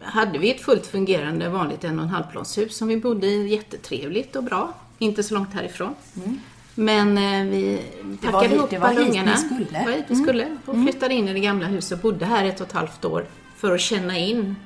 [0.00, 3.48] hade vi ett fullt fungerande vanligt en och en halv planshus som vi bodde i,
[3.48, 4.74] jättetrevligt och bra.
[4.98, 5.94] Inte så långt härifrån.
[6.16, 6.40] Mm.
[6.74, 7.80] Men eh, vi
[8.22, 9.36] packade ihop alla ungarna.
[9.70, 10.44] Det var hit ni skulle.
[10.44, 10.58] Vi mm.
[10.66, 10.86] Och mm.
[10.86, 13.74] flyttade in i det gamla huset och bodde här ett och ett halvt år för
[13.74, 14.56] att känna in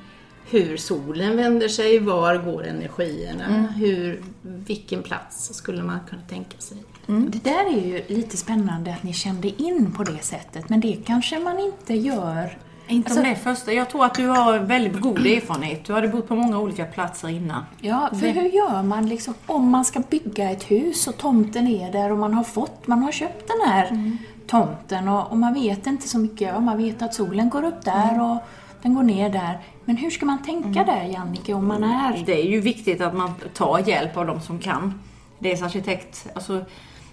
[0.51, 3.67] hur solen vänder sig, var går energierna, mm.
[3.67, 6.77] hur, vilken plats skulle man kunna tänka sig.
[7.09, 7.31] Mm.
[7.31, 10.99] Det där är ju lite spännande att ni kände in på det sättet, men det
[11.07, 12.59] kanske man inte gör
[12.93, 13.73] inte alltså, om det första.
[13.73, 15.85] Jag tror att du har väldigt god erfarenhet.
[15.85, 17.65] Du hade bott på många olika platser innan.
[17.81, 21.93] Ja, för hur gör man liksom om man ska bygga ett hus och tomten är
[21.93, 24.19] där och man har fått, man har köpt den här mm.
[24.47, 26.49] tomten och, och, man vet inte så mycket.
[26.49, 28.21] Ja, man vet att solen går upp där mm.
[28.21, 28.43] och
[28.83, 29.59] den går ner där.
[29.85, 30.87] Men hur ska man tänka mm.
[30.87, 32.23] där, Jannike, om man är...
[32.27, 35.01] Det är ju viktigt att man tar hjälp av de som kan.
[35.39, 36.65] Dels arkitekt, alltså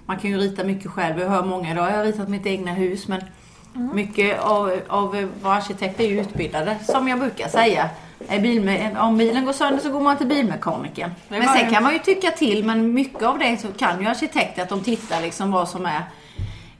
[0.05, 1.19] man kan ju rita mycket själv.
[1.19, 3.21] Jag hör många idag, jag har ritat mitt egna hus men
[3.75, 3.95] Mm.
[3.95, 7.89] Mycket av, av våra arkitekter är utbildade, som jag brukar säga.
[8.99, 11.11] om bilen går sönder så går man till bilmekanikern.
[11.27, 14.61] Men sen kan man ju tycka till, men mycket av det så kan ju arkitekter
[14.61, 16.03] att de tittar liksom vad som är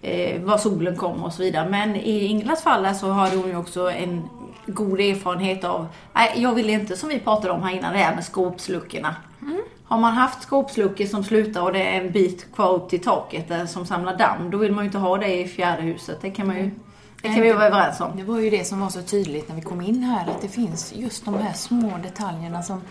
[0.01, 1.69] eh, var solen kommer och så vidare.
[1.69, 4.29] Men i Inglas fall så har hon ju också en
[4.65, 8.15] god erfarenhet av, nej jag vill inte som vi pratade om här innan, det här
[8.15, 9.15] med skåpsluckorna.
[9.41, 9.61] Mm.
[9.83, 13.51] Har man haft skåpsluckor som slutar och det är en bit kvar upp till taket
[13.51, 16.17] eh, som samlar damm, då vill man ju inte ha det i fjärde huset.
[16.21, 16.71] Det kan man ju
[17.21, 18.11] det kan vi vara överens om.
[18.17, 20.47] Det var ju det som var så tydligt när vi kom in här, att det
[20.47, 22.81] finns just de här små detaljerna som,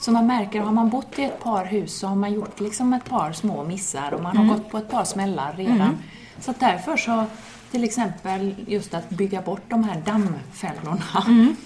[0.00, 0.60] som man märker.
[0.60, 3.64] Har man bott i ett par hus så har man gjort liksom ett par små
[3.64, 4.56] missar och man har mm.
[4.56, 5.80] gått på ett par smällar redan.
[5.80, 5.98] Mm.
[6.40, 7.24] Så därför så,
[7.70, 11.24] till exempel just att bygga bort de här dammfällorna.
[11.26, 11.56] Mm.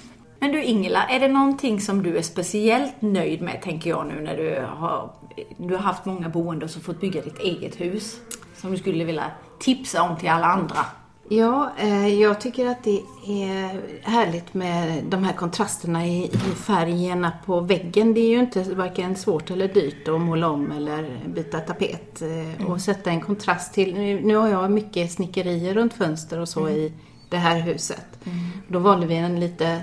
[0.41, 4.21] Men du Ingela, är det någonting som du är speciellt nöjd med, tänker jag nu
[4.21, 5.11] när du har,
[5.57, 8.17] du har haft många boende och så fått bygga ditt eget hus?
[8.57, 10.87] Som du skulle vilja tipsa om till alla andra?
[11.31, 17.61] Ja, eh, jag tycker att det är härligt med de här kontrasterna i, färgerna på
[17.61, 18.15] väggen.
[18.15, 22.55] Det är ju inte varken svårt eller dyrt att måla om eller byta tapet eh,
[22.55, 22.67] mm.
[22.67, 23.95] och sätta en kontrast till.
[24.25, 26.75] Nu, har jag mycket snickerier runt fönster och så mm.
[26.75, 26.93] i
[27.29, 28.25] det här huset.
[28.25, 28.39] Mm.
[28.69, 29.83] Då valde vi en lite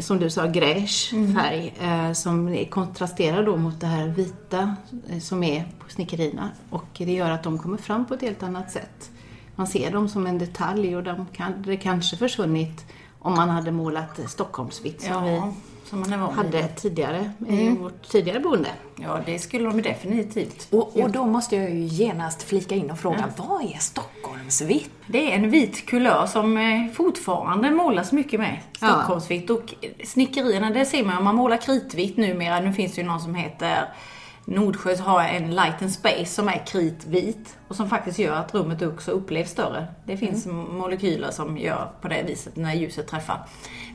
[0.00, 1.34] som du sa, gräsch mm.
[1.34, 4.76] färg eh, som kontrasterar då mot det här vita
[5.08, 6.50] eh, som är på snickerierna.
[6.70, 9.10] Och det gör att de kommer fram på ett helt annat sätt.
[9.60, 12.86] Man ser dem som en detalj och de kan, det kanske försvunnit
[13.18, 15.40] om man hade målat Stockholmsvitt som ja, vi
[15.90, 17.58] som man hade tidigare mm.
[17.58, 18.68] i vårt tidigare boende.
[18.96, 20.68] Ja, det skulle de definitivt.
[20.70, 23.44] Och, och då måste jag ju genast flika in och fråga, ja.
[23.44, 24.90] vad är Stockholmsvitt?
[25.06, 28.58] Det är en vit kulör som eh, fortfarande målas mycket med.
[28.76, 29.48] Stockholmsvitt.
[29.48, 29.54] Ja.
[29.54, 32.60] Och snickerierna, det ser man om man målar kritvitt numera.
[32.60, 33.88] Nu finns det ju någon som heter
[34.44, 38.82] Nordsjö har en light and space som är kritvit och som faktiskt gör att rummet
[38.82, 39.86] också upplevs större.
[40.04, 40.76] Det finns mm.
[40.76, 43.46] molekyler som gör på det viset när ljuset träffar.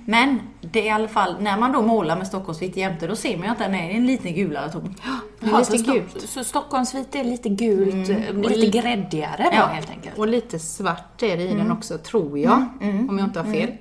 [0.05, 3.37] Men det är i alla fall, när man då målar med Stockholmsvitt jämte, då ser
[3.37, 4.95] man ju att den är en lite gulare ton.
[5.39, 6.21] Ja, lite så gult.
[6.21, 8.41] Så Stockholmsvitt är lite gult, mm.
[8.41, 9.65] lite li gräddigare då ja.
[9.65, 10.17] helt enkelt.
[10.17, 11.57] Och lite svart är det i mm.
[11.57, 12.95] den också, tror jag, mm.
[12.95, 13.09] mm.
[13.09, 13.71] om jag inte har fel.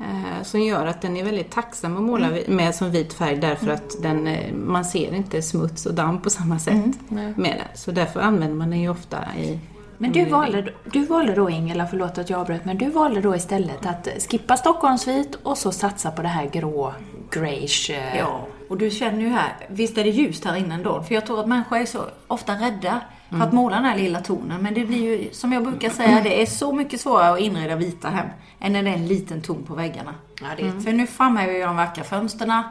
[0.00, 0.10] Mm.
[0.10, 0.24] Mm.
[0.24, 3.70] Eh, som gör att den är väldigt tacksam att måla med som vit färg därför
[3.70, 7.68] att den, eh, man ser inte smuts och damm på samma sätt med den.
[7.74, 9.58] Så därför använder man den ju ofta i
[10.00, 13.36] men du valde, du valde då Ingela, förlåt att jag avbröt, men du valde då
[13.36, 16.94] istället att skippa Stockholmsvit och så satsa på det här grå,
[17.30, 18.10] greige.
[18.12, 21.02] Eh, ja, och du känner ju här, visst är det ljust här inne ändå?
[21.02, 23.56] För jag tror att människor är så ofta rädda för att mm.
[23.56, 24.62] måla den här lilla tonen.
[24.62, 27.76] Men det blir ju, som jag brukar säga, det är så mycket svårare att inreda
[27.76, 28.26] vita hem
[28.60, 30.14] än när det är en liten ton på väggarna.
[30.40, 30.82] Ja, det är, mm.
[30.82, 32.62] För nu framhäver vi de vackra fönstren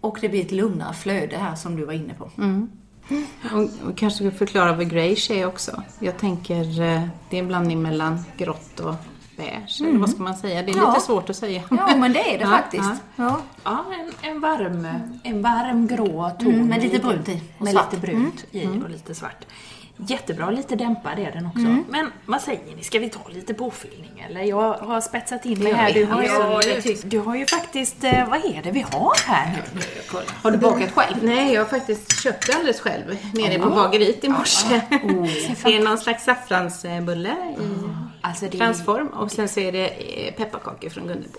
[0.00, 2.30] och det blir ett lugnare flöde här som du var inne på.
[2.38, 2.70] Mm.
[3.52, 5.82] Och, och kanske förklara vad greige är också.
[5.98, 8.94] Jag tänker, eh, det är en blandning mellan grått och
[9.36, 9.90] beige, mm.
[9.90, 10.62] eller vad ska man säga?
[10.62, 10.88] Det är ja.
[10.88, 11.62] lite svårt att säga.
[11.70, 12.90] Ja, men det är det ja, faktiskt.
[13.16, 14.86] Ja, ja en, en, varm,
[15.22, 16.54] en varm grå ton.
[16.54, 17.42] Mm, med lite brunt i.
[17.58, 18.82] Med lite brunt i mm.
[18.82, 19.46] och lite svart.
[19.96, 21.58] Jättebra, lite dämpad är den också.
[21.58, 21.84] Mm.
[21.88, 24.40] Men vad säger ni, ska vi ta lite påfyllning eller?
[24.40, 25.92] Jag har spetsat in mig här.
[25.92, 29.80] Du har, ju, du har ju faktiskt, eh, vad är det vi har här nu?
[30.42, 31.16] Har du bakat själv?
[31.22, 33.62] Nej, jag har faktiskt köpt det alldeles själv nere oh.
[33.62, 34.80] på bageriet i morse.
[34.90, 35.22] Oh.
[35.64, 38.06] det är någon slags saffransbulle i oh.
[38.26, 41.38] Alltså transform och sen så är det eh, pepparkakor från Gunnebo.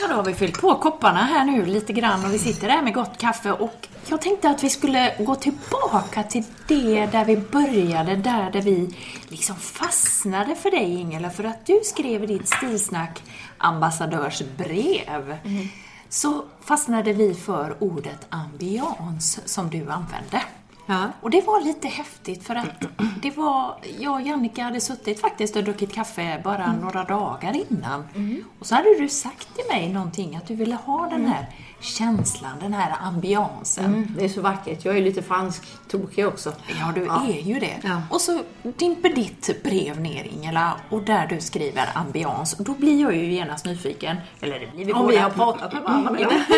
[0.00, 2.82] Ja, då har vi fyllt på kopparna här nu lite grann och vi sitter där
[2.82, 7.36] med gott kaffe och Jag tänkte att vi skulle gå tillbaka till det där vi
[7.36, 8.94] började, där, där vi
[9.28, 13.22] liksom fastnade för dig Ingela, för att du skrev i ditt stilsnack
[13.58, 15.38] ambassadörsbrev.
[15.44, 15.68] Mm.
[16.08, 20.42] Så fastnade vi för ordet ambians som du använde.
[20.88, 21.08] Ja.
[21.20, 22.84] Och det var lite häftigt för att
[23.22, 26.76] det var, jag och Jannike hade suttit faktiskt och druckit kaffe bara mm.
[26.76, 28.08] några dagar innan.
[28.14, 28.44] Mm.
[28.58, 31.46] Och så hade du sagt till mig någonting, att du ville ha den här
[31.80, 33.84] känslan, den här ambiansen.
[33.84, 34.84] Mm, det är så vackert.
[34.84, 36.52] Jag är lite fransk tokig också.
[36.80, 37.26] Ja, du ja.
[37.28, 37.76] är ju det.
[37.82, 38.02] Ja.
[38.10, 42.56] Och så dimper ditt brev ner, Ingela, och där du skriver ambians.
[42.58, 44.16] Då blir jag ju genast nyfiken.
[44.40, 45.12] Eller det blir vi Om båda.
[45.12, 46.10] vi har pratat med varandra.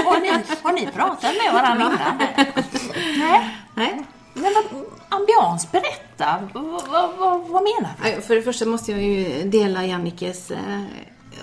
[0.05, 0.29] Har, ni,
[0.62, 2.19] har ni pratat med varandra innan?
[3.19, 3.57] Nej.
[3.75, 4.05] Nej.
[4.35, 6.49] Men vad, ambians, berätta.
[6.55, 6.88] Vad,
[7.19, 8.23] vad, vad menar du?
[8.23, 10.83] För det första måste jag ju dela Jannikes eh,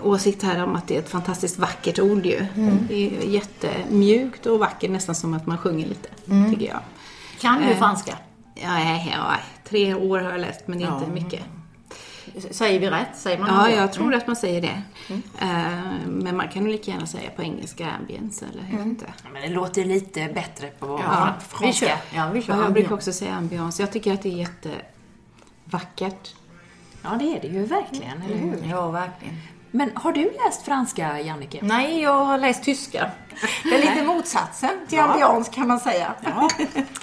[0.02, 2.46] åsikt här om att det är ett fantastiskt vackert ord ju.
[2.56, 2.78] Mm.
[2.88, 6.52] Det är jättemjukt och vackert, nästan som att man sjunger lite, mm.
[6.52, 6.80] tycker jag.
[7.40, 8.18] Kan du eh, franska?
[8.56, 8.80] Ja,
[9.12, 9.36] ja,
[9.70, 11.00] tre år har jag läst, men ja.
[11.00, 11.42] inte mycket.
[12.52, 13.16] Säger vi rätt?
[13.16, 14.18] Säger man Ja, jag tror mm.
[14.18, 14.82] att man säger det.
[15.10, 15.22] Mm.
[15.42, 18.90] Uh, men man kan nog lika gärna säga på engelska ambience, eller jag mm.
[18.90, 19.06] inte.
[19.24, 21.66] Ja, men det låter lite bättre på ja, franska.
[21.68, 21.98] Vi kör.
[22.16, 22.54] Ja, vi kör.
[22.54, 23.84] Ja, jag brukar också säga ambiance.
[23.84, 24.48] Jag tycker att det är
[25.68, 26.36] jättevackert.
[27.02, 28.54] Ja, det är det ju verkligen, eller hur?
[28.54, 29.36] Mm, ja, verkligen.
[29.72, 31.60] Men har du läst franska, Jannike?
[31.62, 33.12] Nej, jag har läst tyska.
[33.64, 35.04] Det är lite motsatsen till ja.
[35.04, 36.14] ambians kan man säga.
[36.24, 36.50] Ja.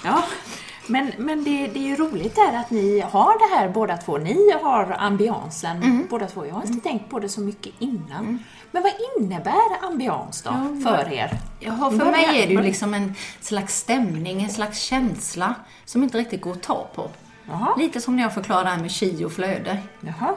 [0.03, 0.23] ja.
[0.87, 4.17] Men, men det, det är ju roligt där att ni har det här båda två.
[4.17, 6.07] Ni har ambiansen mm.
[6.09, 6.45] båda två.
[6.45, 6.81] Jag har inte mm.
[6.81, 8.19] tänkt på det så mycket innan.
[8.19, 8.39] Mm.
[8.71, 11.37] Men vad innebär ambians då ja, för er?
[11.59, 16.17] Ja, för mig är det ju liksom en slags stämning, en slags känsla som inte
[16.17, 17.09] riktigt går att ta på.
[17.47, 17.75] Jaha.
[17.77, 19.77] Lite som när jag förklarar det här med chi och flöde.
[19.99, 20.35] Jaha.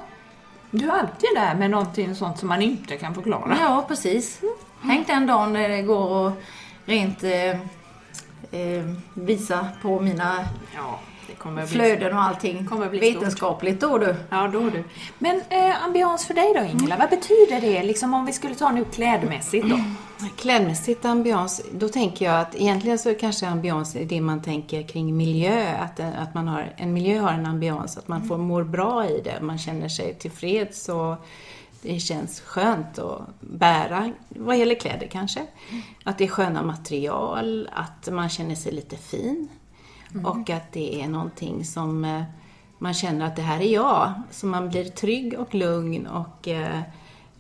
[0.71, 3.57] Du är alltid där med någonting sånt som man inte kan förklara.
[3.61, 4.43] Ja, precis.
[4.43, 4.55] Mm.
[4.87, 6.35] Tänk den dagen när det går att
[6.85, 7.23] rent
[8.51, 8.85] eh,
[9.15, 10.45] visa på mina
[10.77, 11.01] ja,
[11.67, 13.91] flöden och allting kommer bli vetenskapligt stort.
[13.91, 14.15] då du.
[14.31, 14.85] Ja, då du.
[15.19, 18.71] Men eh, ambians för dig då Ingela, vad betyder det liksom om vi skulle ta
[18.71, 19.81] nu klädmässigt då?
[20.37, 25.17] Klädmässigt ambians, då tänker jag att egentligen så kanske ambians är det man tänker kring
[25.17, 25.77] miljö.
[25.77, 29.21] Att, att man har, en miljö har en ambians, att man får mår bra i
[29.25, 31.17] det, man känner sig tillfreds och
[31.83, 35.47] det känns skönt att bära vad gäller kläder kanske.
[36.05, 39.49] Att det är sköna material, att man känner sig lite fin.
[40.13, 40.27] Mm.
[40.27, 42.23] Och att det är någonting som eh,
[42.79, 44.13] man känner att det här är jag.
[44.31, 46.79] Så man blir trygg och lugn och eh,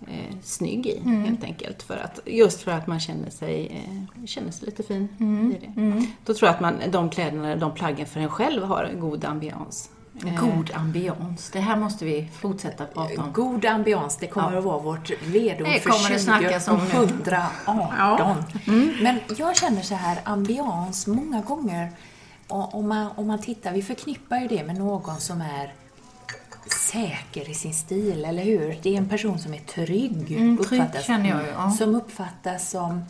[0.07, 1.25] eh, snygg i mm.
[1.25, 1.83] helt enkelt.
[1.83, 5.53] För att, just för att man känner sig, eh, känner sig lite fin mm.
[5.53, 5.81] i det.
[5.81, 6.07] Mm.
[6.25, 9.91] Då tror jag att man, de kläderna, de plaggen för en själv har god ambians.
[10.41, 11.51] God ambians.
[11.51, 13.33] Det här måste vi fortsätta prata om.
[13.33, 14.59] God ambians, det kommer ja.
[14.59, 17.51] att vara vårt ledord för 2018.
[17.67, 18.37] Ja.
[18.67, 18.95] Mm.
[19.03, 21.93] Men jag känner så här, ambians, många gånger,
[22.49, 25.75] om man, om man tittar, vi förknippar ju det med någon som är
[26.93, 28.79] säker i sin stil, eller hur?
[28.83, 30.33] Det är en person som är trygg.
[30.33, 31.41] Mm, trygg känner jag.
[31.57, 31.71] Ja.
[31.71, 33.05] Som uppfattas som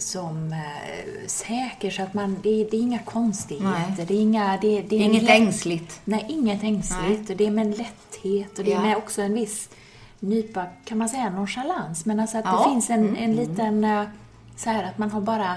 [0.00, 3.94] som eh, säker så att man, det, det är inga konstigheter.
[3.96, 4.06] Nej.
[4.06, 6.00] Det är, inga, det, det är inget lätt, ängsligt.
[6.04, 7.28] Nej, inget ängsligt.
[7.28, 7.36] Nej.
[7.36, 8.78] Det är med en lätthet och det ja.
[8.78, 9.68] är med också en viss
[10.20, 12.06] nypa, kan man säga, nonchalans.
[12.06, 12.58] Men alltså att ja.
[12.58, 13.36] det finns en, en mm.
[13.36, 14.04] liten, eh,
[14.56, 15.56] så här att man har bara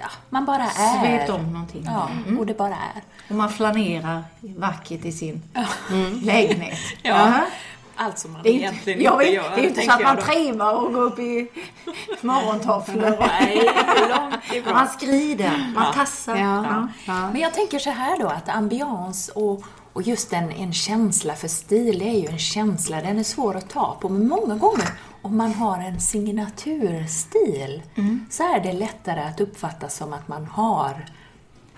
[0.00, 1.00] Ja, man bara är.
[1.00, 1.82] Svept om någonting.
[1.86, 2.38] Ja, mm.
[2.38, 3.02] och det bara är.
[3.28, 5.42] Och man flanerar vackert i sin
[6.22, 6.78] lägenhet.
[7.02, 7.44] ja.
[7.96, 9.50] Allt som man det egentligen inte vet, gör.
[9.50, 11.50] Det är ju inte så att man trimmar och går upp i
[12.20, 13.16] morgontofflor.
[13.20, 13.70] Nej,
[14.08, 14.74] långt ifrån.
[14.74, 15.92] Man skrider, man ja.
[15.92, 16.36] tassar.
[16.36, 16.88] Ja.
[17.06, 17.30] Ja.
[17.32, 21.48] Men jag tänker så här då, att ambians och, och just en, en känsla för
[21.48, 24.08] stil är ju en känsla, den är svår att ta på.
[24.08, 24.88] Men många gånger
[25.22, 28.26] om man har en signaturstil mm.
[28.30, 31.06] så är det lättare att uppfatta som att man har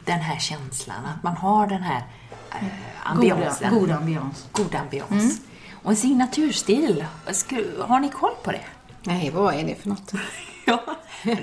[0.04, 2.02] den här känslan, att man har den här
[2.50, 2.58] äh,
[3.02, 3.70] ambiansen.
[3.70, 4.48] God, god ambians.
[4.52, 5.10] God ambians.
[5.10, 5.36] Mm.
[5.86, 7.04] Och en signaturstil,
[7.80, 8.60] har ni koll på det?
[9.02, 10.12] Nej, vad är det för något?
[10.64, 10.82] ja,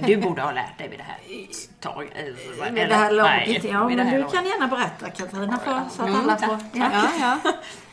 [0.05, 1.17] du borde ha lärt dig vid det här
[1.79, 2.11] taget.
[2.73, 3.89] Vid det här laget, ja.
[3.89, 6.57] Men du kan gärna berätta Katarina, för, så att alla får...
[6.73, 6.89] Ja.
[6.93, 7.51] Ja, ja.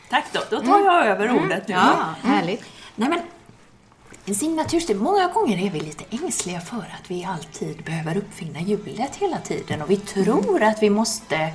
[0.09, 1.45] Tack då, då tar jag över mm.
[1.45, 1.75] ordet nu.
[1.75, 2.65] Ja, härligt.
[2.97, 3.21] Nej, men
[4.25, 9.17] en signaturstil, många gånger är vi lite ängsliga för att vi alltid behöver uppfinna hjulet
[9.17, 11.53] hela tiden och vi tror att vi måste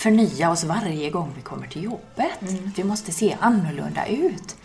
[0.00, 2.42] förnya oss varje gång vi kommer till jobbet.
[2.42, 2.70] Mm.
[2.76, 4.56] Vi måste se annorlunda ut.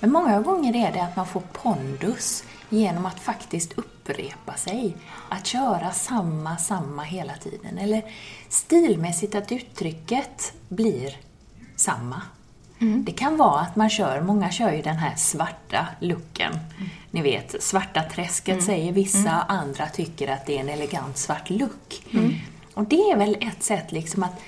[0.00, 4.96] Men många gånger är det att man får pondus genom att faktiskt upprepa sig.
[5.28, 7.78] Att köra samma, samma hela tiden.
[7.78, 8.02] Eller
[8.48, 11.16] stilmässigt att uttrycket blir
[11.76, 12.22] samma.
[12.78, 13.04] Mm.
[13.04, 16.52] Det kan vara att man kör, många kör ju den här svarta looken.
[16.52, 16.88] Mm.
[17.10, 18.66] Ni vet, svarta träsket mm.
[18.66, 19.44] säger vissa, mm.
[19.48, 22.02] andra tycker att det är en elegant svart look.
[22.12, 22.34] Mm.
[22.74, 24.40] Och det är väl ett sätt liksom att,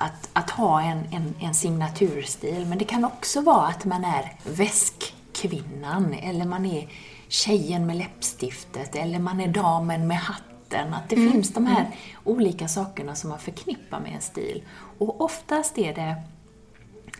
[0.00, 2.66] att, att ha en, en, en signaturstil.
[2.66, 6.88] Men det kan också vara att man är väskkvinnan eller man är
[7.28, 10.94] tjejen med läppstiftet eller man är damen med hatten.
[10.94, 11.86] Att det finns de här
[12.24, 14.62] olika sakerna som man förknippar med en stil.
[14.98, 16.22] Och oftast är det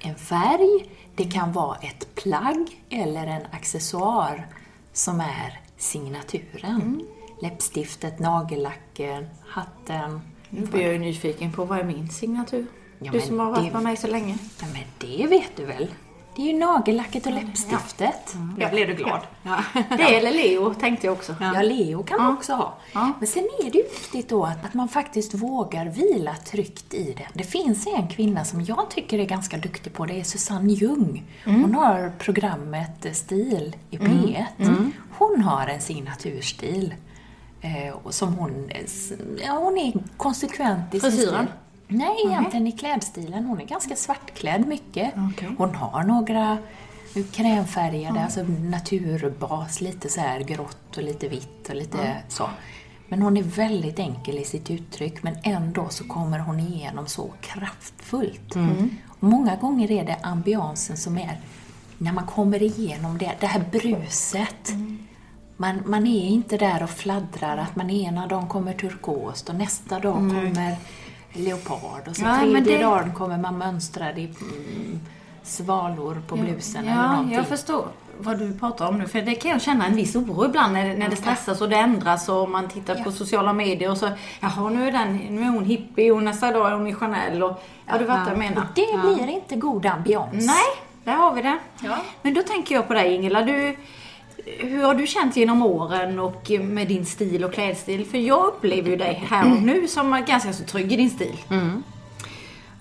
[0.01, 4.47] en färg, det kan vara ett plagg eller en accessoar
[4.93, 7.07] som är signaturen.
[7.43, 10.21] Läppstiftet, nagellacken, hatten.
[10.51, 12.67] Nu blir jag ju nyfiken på vad är min signatur?
[12.99, 14.39] Ja, du som har varit det- med mig så länge.
[14.61, 15.87] Ja, men det vet du väl?
[16.37, 18.35] Det är ju nagellacket och läppstiftet.
[18.59, 19.21] Jag blev du glad?
[19.97, 21.35] Det eller Leo tänkte jag också.
[21.41, 22.75] Ja, Leo kan man också ha.
[22.95, 23.13] Ja.
[23.19, 27.15] Men sen är det ju viktigt då att, att man faktiskt vågar vila tryggt i
[27.17, 27.27] det.
[27.35, 31.23] Det finns en kvinna som jag tycker är ganska duktig på, det är Susanne Ljung.
[31.45, 34.45] Hon har programmet Stil i P1.
[35.19, 36.95] Hon har en signaturstil.
[37.61, 38.71] Eh, som hon,
[39.45, 41.47] ja, hon är konsekvent i sin Frisyren?
[41.89, 43.45] Nej, egentligen i klädstilen.
[43.45, 45.13] Hon är ganska svartklädd mycket.
[45.33, 45.49] Okej.
[45.59, 46.59] Hon har några
[47.33, 52.49] krämfärgade, alltså naturbas, lite så här grått och lite vitt och lite så.
[53.09, 57.31] Men hon är väldigt enkel i sitt uttryck, men ändå så kommer hon igenom så
[57.41, 58.57] kraftfullt.
[59.09, 61.41] Och många gånger är det ambiansen som är,
[61.99, 64.73] när man kommer igenom det, det här bruset.
[65.61, 69.99] Man, man är inte där och fladdrar att man ena dagen kommer turkost och nästa
[69.99, 70.77] dag kommer
[71.33, 75.01] leopard och så Ja, tredje det- dagen kommer man mönstrad i mm,
[75.43, 77.35] svalor på blusen eller Ja, någonting.
[77.37, 77.85] jag förstår
[78.19, 79.07] vad du pratar om nu.
[79.09, 81.77] För det kan jag känna en viss oro ibland när, när det stressas och det
[81.77, 84.09] ändras och man tittar på sociala medier och så
[84.41, 87.43] Jaha, nu är, den, nu är hon hippie och nästa dag är hon i Chanel
[87.43, 88.63] och Ja, du fattar vad jag menar.
[88.63, 90.47] Och det blir inte god ambians.
[90.47, 91.59] Nej, där har vi det.
[92.23, 93.43] Men då tänker jag på dig Ingela.
[93.43, 93.77] Du,
[94.47, 98.07] hur har du känt genom åren och med din stil och klädstil?
[98.07, 101.37] För jag upplever ju dig här och nu som ganska så trygg i din stil.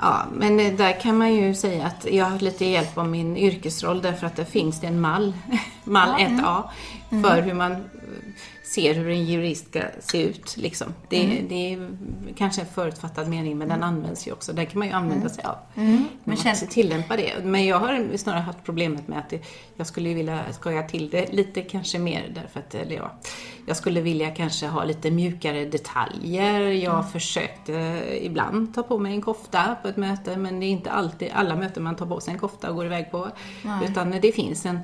[0.02, 4.02] Ja, men där kan man ju säga att jag har lite hjälp av min yrkesroll
[4.02, 5.34] därför att det finns det en mall,
[5.84, 6.64] mall 1A,
[7.10, 7.76] för hur man
[8.70, 10.58] ser hur en jurist ska se ut.
[10.58, 10.94] Liksom.
[11.10, 11.90] Det, det är
[12.36, 14.54] kanske en förutfattad mening, men den används ju också.
[14.54, 15.56] Där kan man ju använda sig av.
[16.24, 17.34] Men känns tillämpa det.
[17.44, 19.42] Men jag har snarare haft problemet med att det,
[19.76, 23.12] jag skulle vilja skoja till det lite kanske mer därför att, eller ja,
[23.66, 26.60] jag skulle vilja kanske ha lite mjukare detaljer.
[26.62, 30.92] Jag försökte ibland ta på mig en kofta på ett möte, men det är inte
[30.92, 33.30] alltid alla möten man tar på sig en kofta och går iväg på.
[33.84, 34.80] Utan det finns en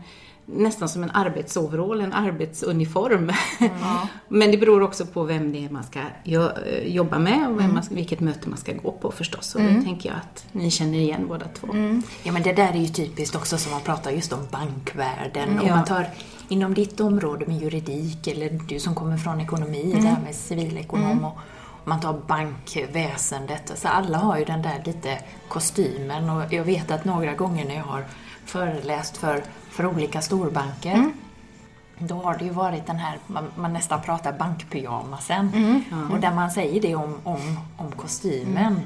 [0.45, 3.31] nästan som en arbetsoverall, en arbetsuniform.
[4.27, 6.49] Men det beror också på vem det är man ska jo-
[6.85, 9.55] jobba med och vem man ska, vilket möte man ska gå på förstås.
[9.55, 11.67] Och det tänker jag att ni känner igen båda två.
[12.23, 15.59] Ja, men det där är ju typiskt också som man pratar just om bankvärlden.
[15.59, 15.75] Om Ja.
[15.75, 16.05] man tar
[16.49, 21.25] inom ditt område med juridik, eller du som kommer från ekonomi, det här med civilekonom
[21.25, 21.31] och
[21.83, 23.71] om man tar bankväsendet.
[23.71, 25.17] Alltså alla har ju den där lite
[25.47, 28.05] kostymen och jag vet att några gånger när jag har
[28.45, 31.11] föreläst för, för olika storbanker
[31.97, 35.51] Då har det ju varit den här, man, man nästan pratar bankpyjamasen.
[36.11, 38.79] Och där man säger det om, om, om kostymen.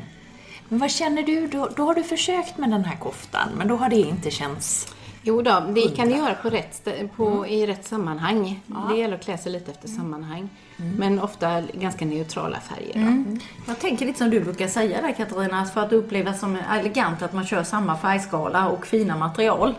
[0.69, 1.47] Men vad känner du?
[1.47, 4.87] Då, då har du försökt med den här koftan, men då har det inte känts...
[5.21, 8.61] Jo då, det kan du göra på rätt, på, i rätt sammanhang.
[8.89, 10.49] Det gäller att klä sig lite efter sammanhang.
[10.97, 12.93] Men ofta ganska neutrala färger.
[12.93, 13.39] Då.
[13.67, 17.21] Jag tänker lite som du brukar säga där Katarina, att för att upplevas som elegant
[17.21, 19.73] att man kör samma färgskala och fina material.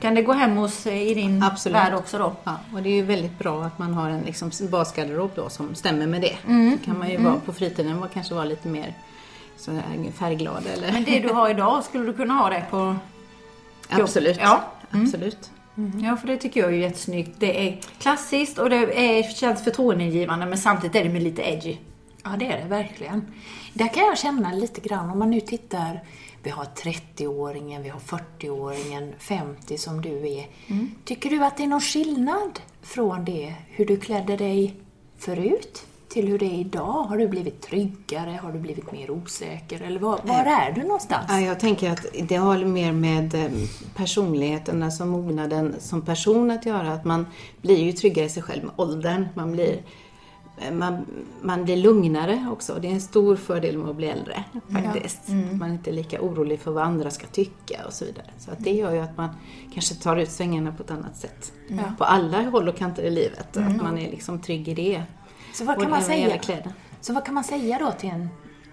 [0.00, 1.76] Kan det gå hem hos eh, i din Absolut.
[1.76, 2.32] värld också då?
[2.44, 5.74] Ja, och det är ju väldigt bra att man har en liksom, basgarderob då som
[5.74, 6.36] stämmer med det.
[6.46, 6.78] Mm.
[6.78, 8.94] Så kan man ju vara på fritiden och kanske vara lite mer
[9.56, 10.92] så här färgglad eller...
[10.92, 12.96] Men det du har idag, skulle du kunna ha det på...
[13.90, 14.36] Absolut.
[14.40, 14.64] Ja.
[14.90, 15.50] Absolut.
[16.02, 17.30] Ja, för det tycker jag är jättesnyggt.
[17.38, 21.76] Det är klassiskt och det är, känns förtroendeingivande men samtidigt är det med lite edgy.
[22.24, 23.26] Ja, det är det verkligen.
[23.74, 26.00] Där kan jag känna lite grann, om man nu tittar,
[26.42, 30.46] vi har 30-åringen, vi har 40-åringen, 50 som du är.
[31.04, 34.74] Tycker du att det är någon skillnad från det, hur du klädde dig
[35.18, 37.02] förut till hur det är idag?
[37.02, 38.40] Har du blivit tryggare?
[38.42, 39.82] Har du blivit mer osäker?
[39.82, 41.26] Eller var, var är du någonstans?
[41.28, 43.50] Ja, jag tänker att det har mer med eh,
[43.94, 46.92] personligheten, alltså mognaden som person att göra.
[46.92, 47.26] Att man
[47.62, 49.28] blir ju tryggare i sig själv med åldern.
[49.34, 49.82] Man blir,
[50.58, 51.06] eh, man,
[51.42, 52.78] man blir lugnare också.
[52.80, 55.28] Det är en stor fördel med att bli äldre faktiskt.
[55.52, 58.26] Man är inte lika orolig för vad andra ska tycka och så vidare.
[58.38, 59.28] Så att det gör ju att man
[59.74, 61.52] kanske tar ut svängarna på ett annat sätt.
[61.98, 63.56] På alla håll och kanter i livet.
[63.56, 65.02] Att man är liksom trygg i det.
[65.52, 66.38] Så vad kan man säga?
[66.38, 66.72] kläder.
[67.00, 68.28] Så vad kan man säga då till, en,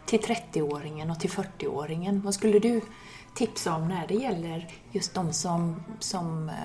[0.06, 2.22] till 30-åringen och till 40-åringen?
[2.22, 2.82] Vad skulle du
[3.34, 6.56] tipsa om när det gäller just de som, som eh,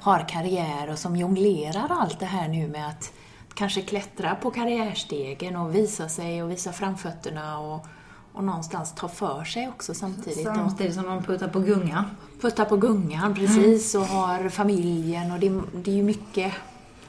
[0.00, 3.12] har karriär och som jonglerar allt det här nu med att
[3.54, 7.86] kanske klättra på karriärstegen och visa sig och visa framfötterna och,
[8.32, 10.44] och någonstans ta för sig också samtidigt.
[10.44, 12.04] Samtidigt som de puttar på gungan.
[12.40, 16.52] Putta på gungan, precis, och har familjen och det, det är ju mycket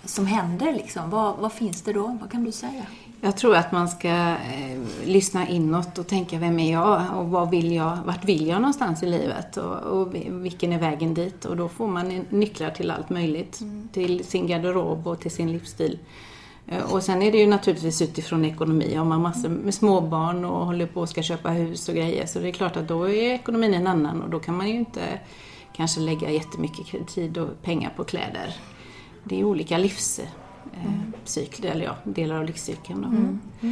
[0.06, 1.10] som händer liksom.
[1.10, 2.18] Vad, vad finns det då?
[2.22, 2.86] Vad kan du säga?
[3.22, 7.50] Jag tror att man ska eh, lyssna inåt och tänka vem är jag och vad
[7.50, 11.58] vill jag, vart vill jag någonstans i livet och, och vilken är vägen dit och
[11.58, 13.60] då får man nycklar till allt möjligt.
[13.94, 16.00] Till sin garderob och till sin livsstil.
[16.68, 18.96] Eh, Och sen är det ju naturligtvis utifrån ekonomi.
[18.96, 22.40] Har man massor med småbarn och håller på och ska köpa hus och grejer så
[22.40, 25.02] det är klart att då är ekonomin en annan och då kan man ju inte
[25.76, 28.56] kanske lägga jättemycket tid och pengar på kläder.
[29.30, 33.02] Det är olika livscykler, eller ja, delar av livscykeln.
[33.02, 33.68] då.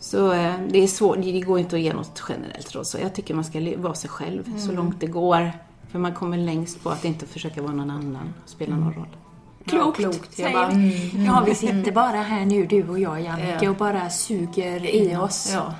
[0.00, 2.86] Så eh, det är svårt, det går inte att ge något generellt råd.
[2.86, 5.52] Så jag tycker man ska vara sig själv så långt det går.
[5.90, 9.16] För man kommer längst på att inte försöka vara någon annan och spela någon roll.
[9.64, 10.34] Klokt, klokt.
[10.34, 11.24] Säger bara, vi.
[11.26, 15.50] Ja, vi sitter bara här nu, du och jag, Jannike, och bara suger i oss.
[15.52, 15.74] Ja.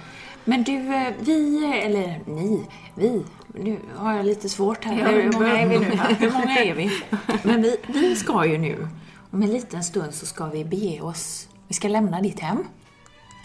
[0.44, 3.22] Men du, eh, vi, eller ni, vi,
[3.54, 4.98] nu har jag lite svårt här.
[4.98, 5.86] Ja, hur många är vi nu?
[6.18, 6.90] Hur många är vi?
[7.42, 8.88] Men vi, vi ska ju nu,
[9.30, 12.64] om en liten stund så ska vi bege oss, vi ska lämna ditt hem.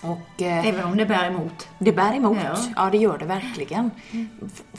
[0.02, 1.68] Och eh, Även om det bär emot.
[1.80, 2.38] det bär emot.
[2.44, 2.58] Ja.
[2.76, 2.90] Ja.
[2.90, 3.92] det gör det verkligen.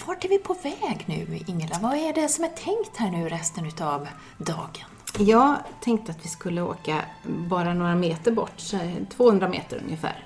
[0.06, 1.78] Vart är vi på väg nu, Ingela?
[1.82, 4.08] Vad är det som är tänkt här nu resten utav
[4.38, 4.84] dagen?
[5.18, 10.24] Jag tänkte att vi skulle åka bara några meter bort, så här 200 meter ungefär,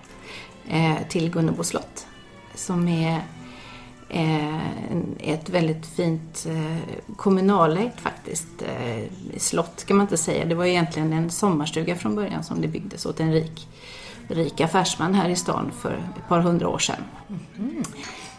[0.68, 2.06] eh, till Gunnebo slott.
[2.54, 3.20] Som är
[5.18, 9.04] ett väldigt fint eh, kommunalägt faktiskt eh,
[9.36, 10.44] slott kan man inte säga.
[10.44, 13.68] Det var egentligen en sommarstuga från början som det byggdes åt en rik,
[14.28, 17.04] rik affärsman här i stan för ett par hundra år sedan.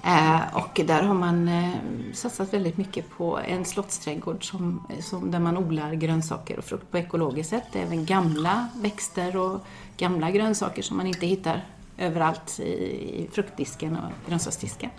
[0.03, 1.73] Eh, och där har man eh,
[2.13, 6.97] satsat väldigt mycket på en slottsträdgård som, som, där man odlar grönsaker och frukt på
[6.97, 7.67] ekologiskt sätt.
[7.73, 9.59] Även gamla växter och
[9.97, 11.65] gamla grönsaker som man inte hittar
[12.01, 14.89] överallt i, fruktdisken och grönsaksdisken.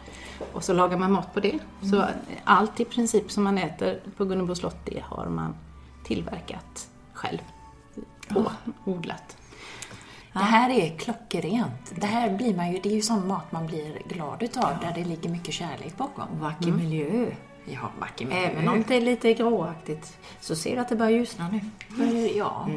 [0.53, 1.59] Och så lagar man mat på det.
[1.91, 2.05] Så
[2.45, 5.55] allt i princip som man äter på Gunnebo slott, det har man
[6.05, 7.39] tillverkat själv
[8.35, 8.53] och
[8.85, 9.37] odlat.
[10.33, 11.93] Det här är klockrent.
[11.95, 14.93] Det här blir man ju, det är ju sån mat man blir glad utav, där
[14.95, 16.41] det ligger mycket kärlek bakom.
[16.41, 17.27] Vacker miljö.
[17.65, 18.43] Ja, vacker miljö.
[18.43, 22.29] Även om det är lite gråaktigt så ser du att det börjar ljusna nu.
[22.29, 22.69] Ja.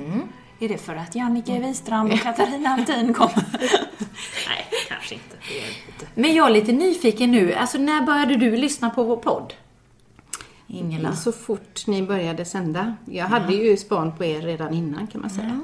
[0.59, 3.45] Är det för att Jannike Wistrand och Katarina Altin kommer?
[5.07, 5.37] Kanske inte.
[5.87, 6.11] Lite...
[6.15, 7.53] Men jag är lite nyfiken nu.
[7.53, 9.53] Alltså när började du lyssna på vår podd?
[10.67, 11.15] Ingela.
[11.15, 12.95] Så fort ni började sända.
[13.05, 15.59] Jag hade ju span på er redan innan kan man säga.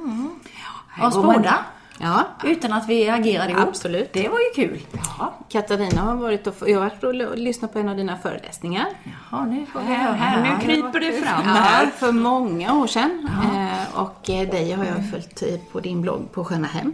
[1.01, 1.65] Oss båda?
[1.99, 3.67] Ja, Utan att vi agerade ihop?
[3.67, 4.13] Absolut.
[4.13, 4.79] Det var ju kul.
[5.19, 5.33] Ja.
[5.49, 8.85] Katarina har varit och, jag har varit och lyssnat på en av dina föreläsningar.
[9.31, 10.13] Ja, nu får vi Här, höra.
[10.15, 11.85] här, nu Ja, kryper det fram Ja, här.
[11.87, 13.29] för många år sedan.
[13.53, 16.93] Eh, Och eh, dig har jag följt på din blogg på Sköna Hem.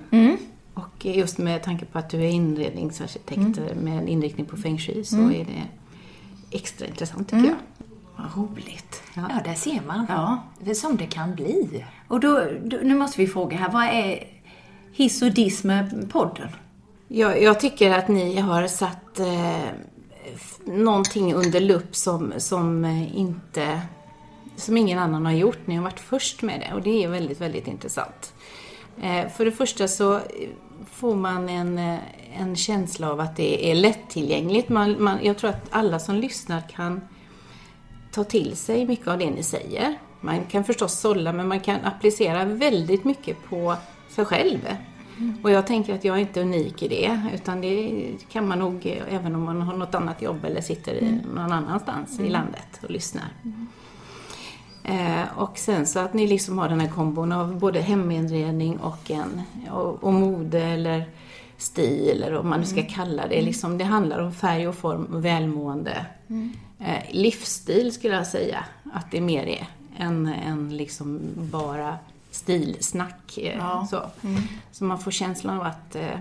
[0.77, 4.77] Och just med tanke på att du är inredningsarkitekt eh, med en inriktning på feng
[4.77, 5.63] shui så är det
[6.51, 7.55] extra intressant tycker jag.
[8.15, 9.03] Vad roligt.
[9.13, 10.05] Ja, där ser man.
[10.09, 10.73] Ja.
[10.73, 11.85] Som det kan bli.
[12.07, 14.23] Och då, då, nu måste vi fråga här, vad är
[14.91, 16.49] hiss och diss med podden?
[17.07, 19.65] Jag, jag tycker att ni har satt eh,
[20.65, 23.81] någonting under lupp som, som eh, inte
[24.55, 25.59] som ingen annan har gjort.
[25.65, 28.33] Ni har varit först med det och det är väldigt, väldigt intressant.
[29.01, 30.19] Eh, för det första så
[30.97, 31.99] får man en, eh,
[32.41, 34.69] en känsla av att det är lättillgängligt.
[34.69, 37.01] Man, man, jag tror att alla som lyssnar kan
[38.11, 39.97] ta till sig mycket av det ni säger.
[40.21, 43.75] Man kan förstås sålla men man kan applicera väldigt mycket på
[44.09, 44.59] sig själv.
[45.43, 47.91] Och jag tänker att jag är inte unik i det utan det
[48.29, 51.51] kan man nog eh, även om man har något annat jobb eller sitter i någon
[51.51, 53.27] annanstans i landet och lyssnar.
[54.87, 59.11] Eh, och sen så att ni liksom har den här kombon av både heminredning och,
[59.11, 61.05] en, och, och mode eller
[61.57, 63.41] stil eller vad man nu ska kalla det.
[63.41, 66.05] Liksom, det handlar om färg och form och välmående.
[66.79, 69.67] Eh, livsstil skulle jag säga att det mer är
[69.97, 71.97] än, än liksom bara
[72.31, 73.37] stilsnack.
[73.37, 74.03] Eh, så.
[74.71, 76.19] så man får känslan av att eh,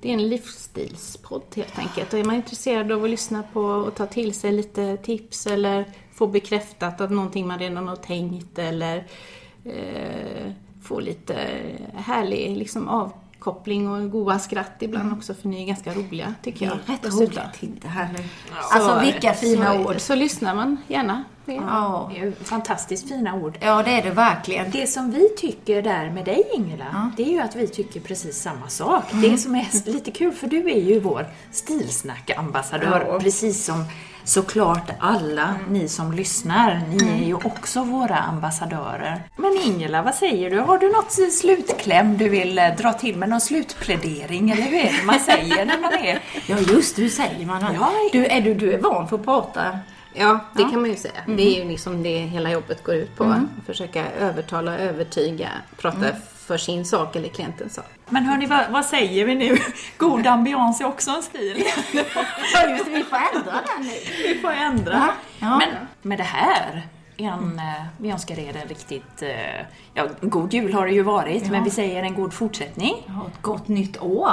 [0.00, 2.12] det är en livsstilspodd helt enkelt.
[2.12, 5.84] Och är man intresserad av att lyssna på och ta till sig lite tips eller
[6.16, 9.04] få bekräftat att någonting man redan har tänkt eller
[9.64, 10.50] eh,
[10.82, 11.36] få lite
[11.94, 16.78] härlig liksom, avkoppling och goa skratt ibland också för ni är ganska roliga tycker jag.
[16.86, 17.40] Rätt roligt.
[17.60, 18.24] Titta här nu.
[18.70, 20.00] Alltså vilka fina så, ord.
[20.00, 21.24] Så lyssnar man gärna.
[21.48, 22.10] Ja.
[22.16, 23.58] Ju fantastiskt fina ord.
[23.60, 24.70] ja, det är det verkligen.
[24.70, 28.36] Det som vi tycker där med dig Ingela, det är ju att vi tycker precis
[28.42, 29.04] samma sak.
[29.12, 33.20] Det som är lite kul, för du är ju vår stilsnackambassadör, Ja.
[33.20, 33.84] precis som
[34.26, 36.82] såklart alla ni som lyssnar.
[36.88, 39.22] Ni är ju också våra ambassadörer.
[39.36, 40.58] Men Ingela, vad säger du?
[40.58, 43.28] Har du något slutkläm du vill eh, dra till med?
[43.28, 46.22] Någon slutplädering, eller hur är det man säger när man är...
[46.46, 47.74] Ja, just hur säger man?
[47.74, 47.92] Ja.
[48.12, 49.78] Du, är du, du är van för att prata.
[50.14, 51.22] Ja, det kan man ju säga.
[51.26, 53.24] Det är ju liksom det hela jobbet går ut på.
[53.24, 56.06] Att försöka övertala, övertyga, prata
[56.46, 57.86] för sin sak eller klientens sak.
[58.08, 59.58] Men hörni, vad, vad säger vi nu?
[59.96, 61.64] God ambians är också en stil.
[62.54, 63.92] Ja, just vi får ändra den nu.
[64.22, 64.92] Vi får ändra.
[64.94, 65.12] Ja.
[65.38, 65.58] Ja.
[65.58, 65.68] Men
[66.02, 70.86] med det här, en, eh, vi önskar er en riktigt, eh, ja, god jul har
[70.86, 72.94] det ju varit, men vi säger en god fortsättning.
[73.06, 74.30] Ja, ett gott nytt år.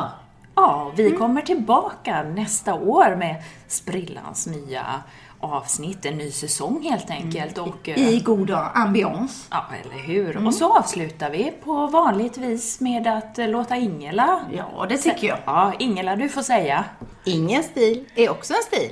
[0.55, 4.85] Ja, vi kommer tillbaka nästa år med sprillans nya
[5.43, 7.57] avsnitt, en ny säsong helt enkelt.
[7.57, 9.47] Och, eh, I god ambians.
[9.51, 10.47] Ja, eller hur?
[10.47, 14.39] Och så avslutar vi på vanligt vis med att eh, låta Ingela...
[14.51, 15.37] Ja, det tycker jag.
[15.45, 16.85] Ja, Ingela, du får säga.
[17.25, 18.91] Ingen stil är också en stil.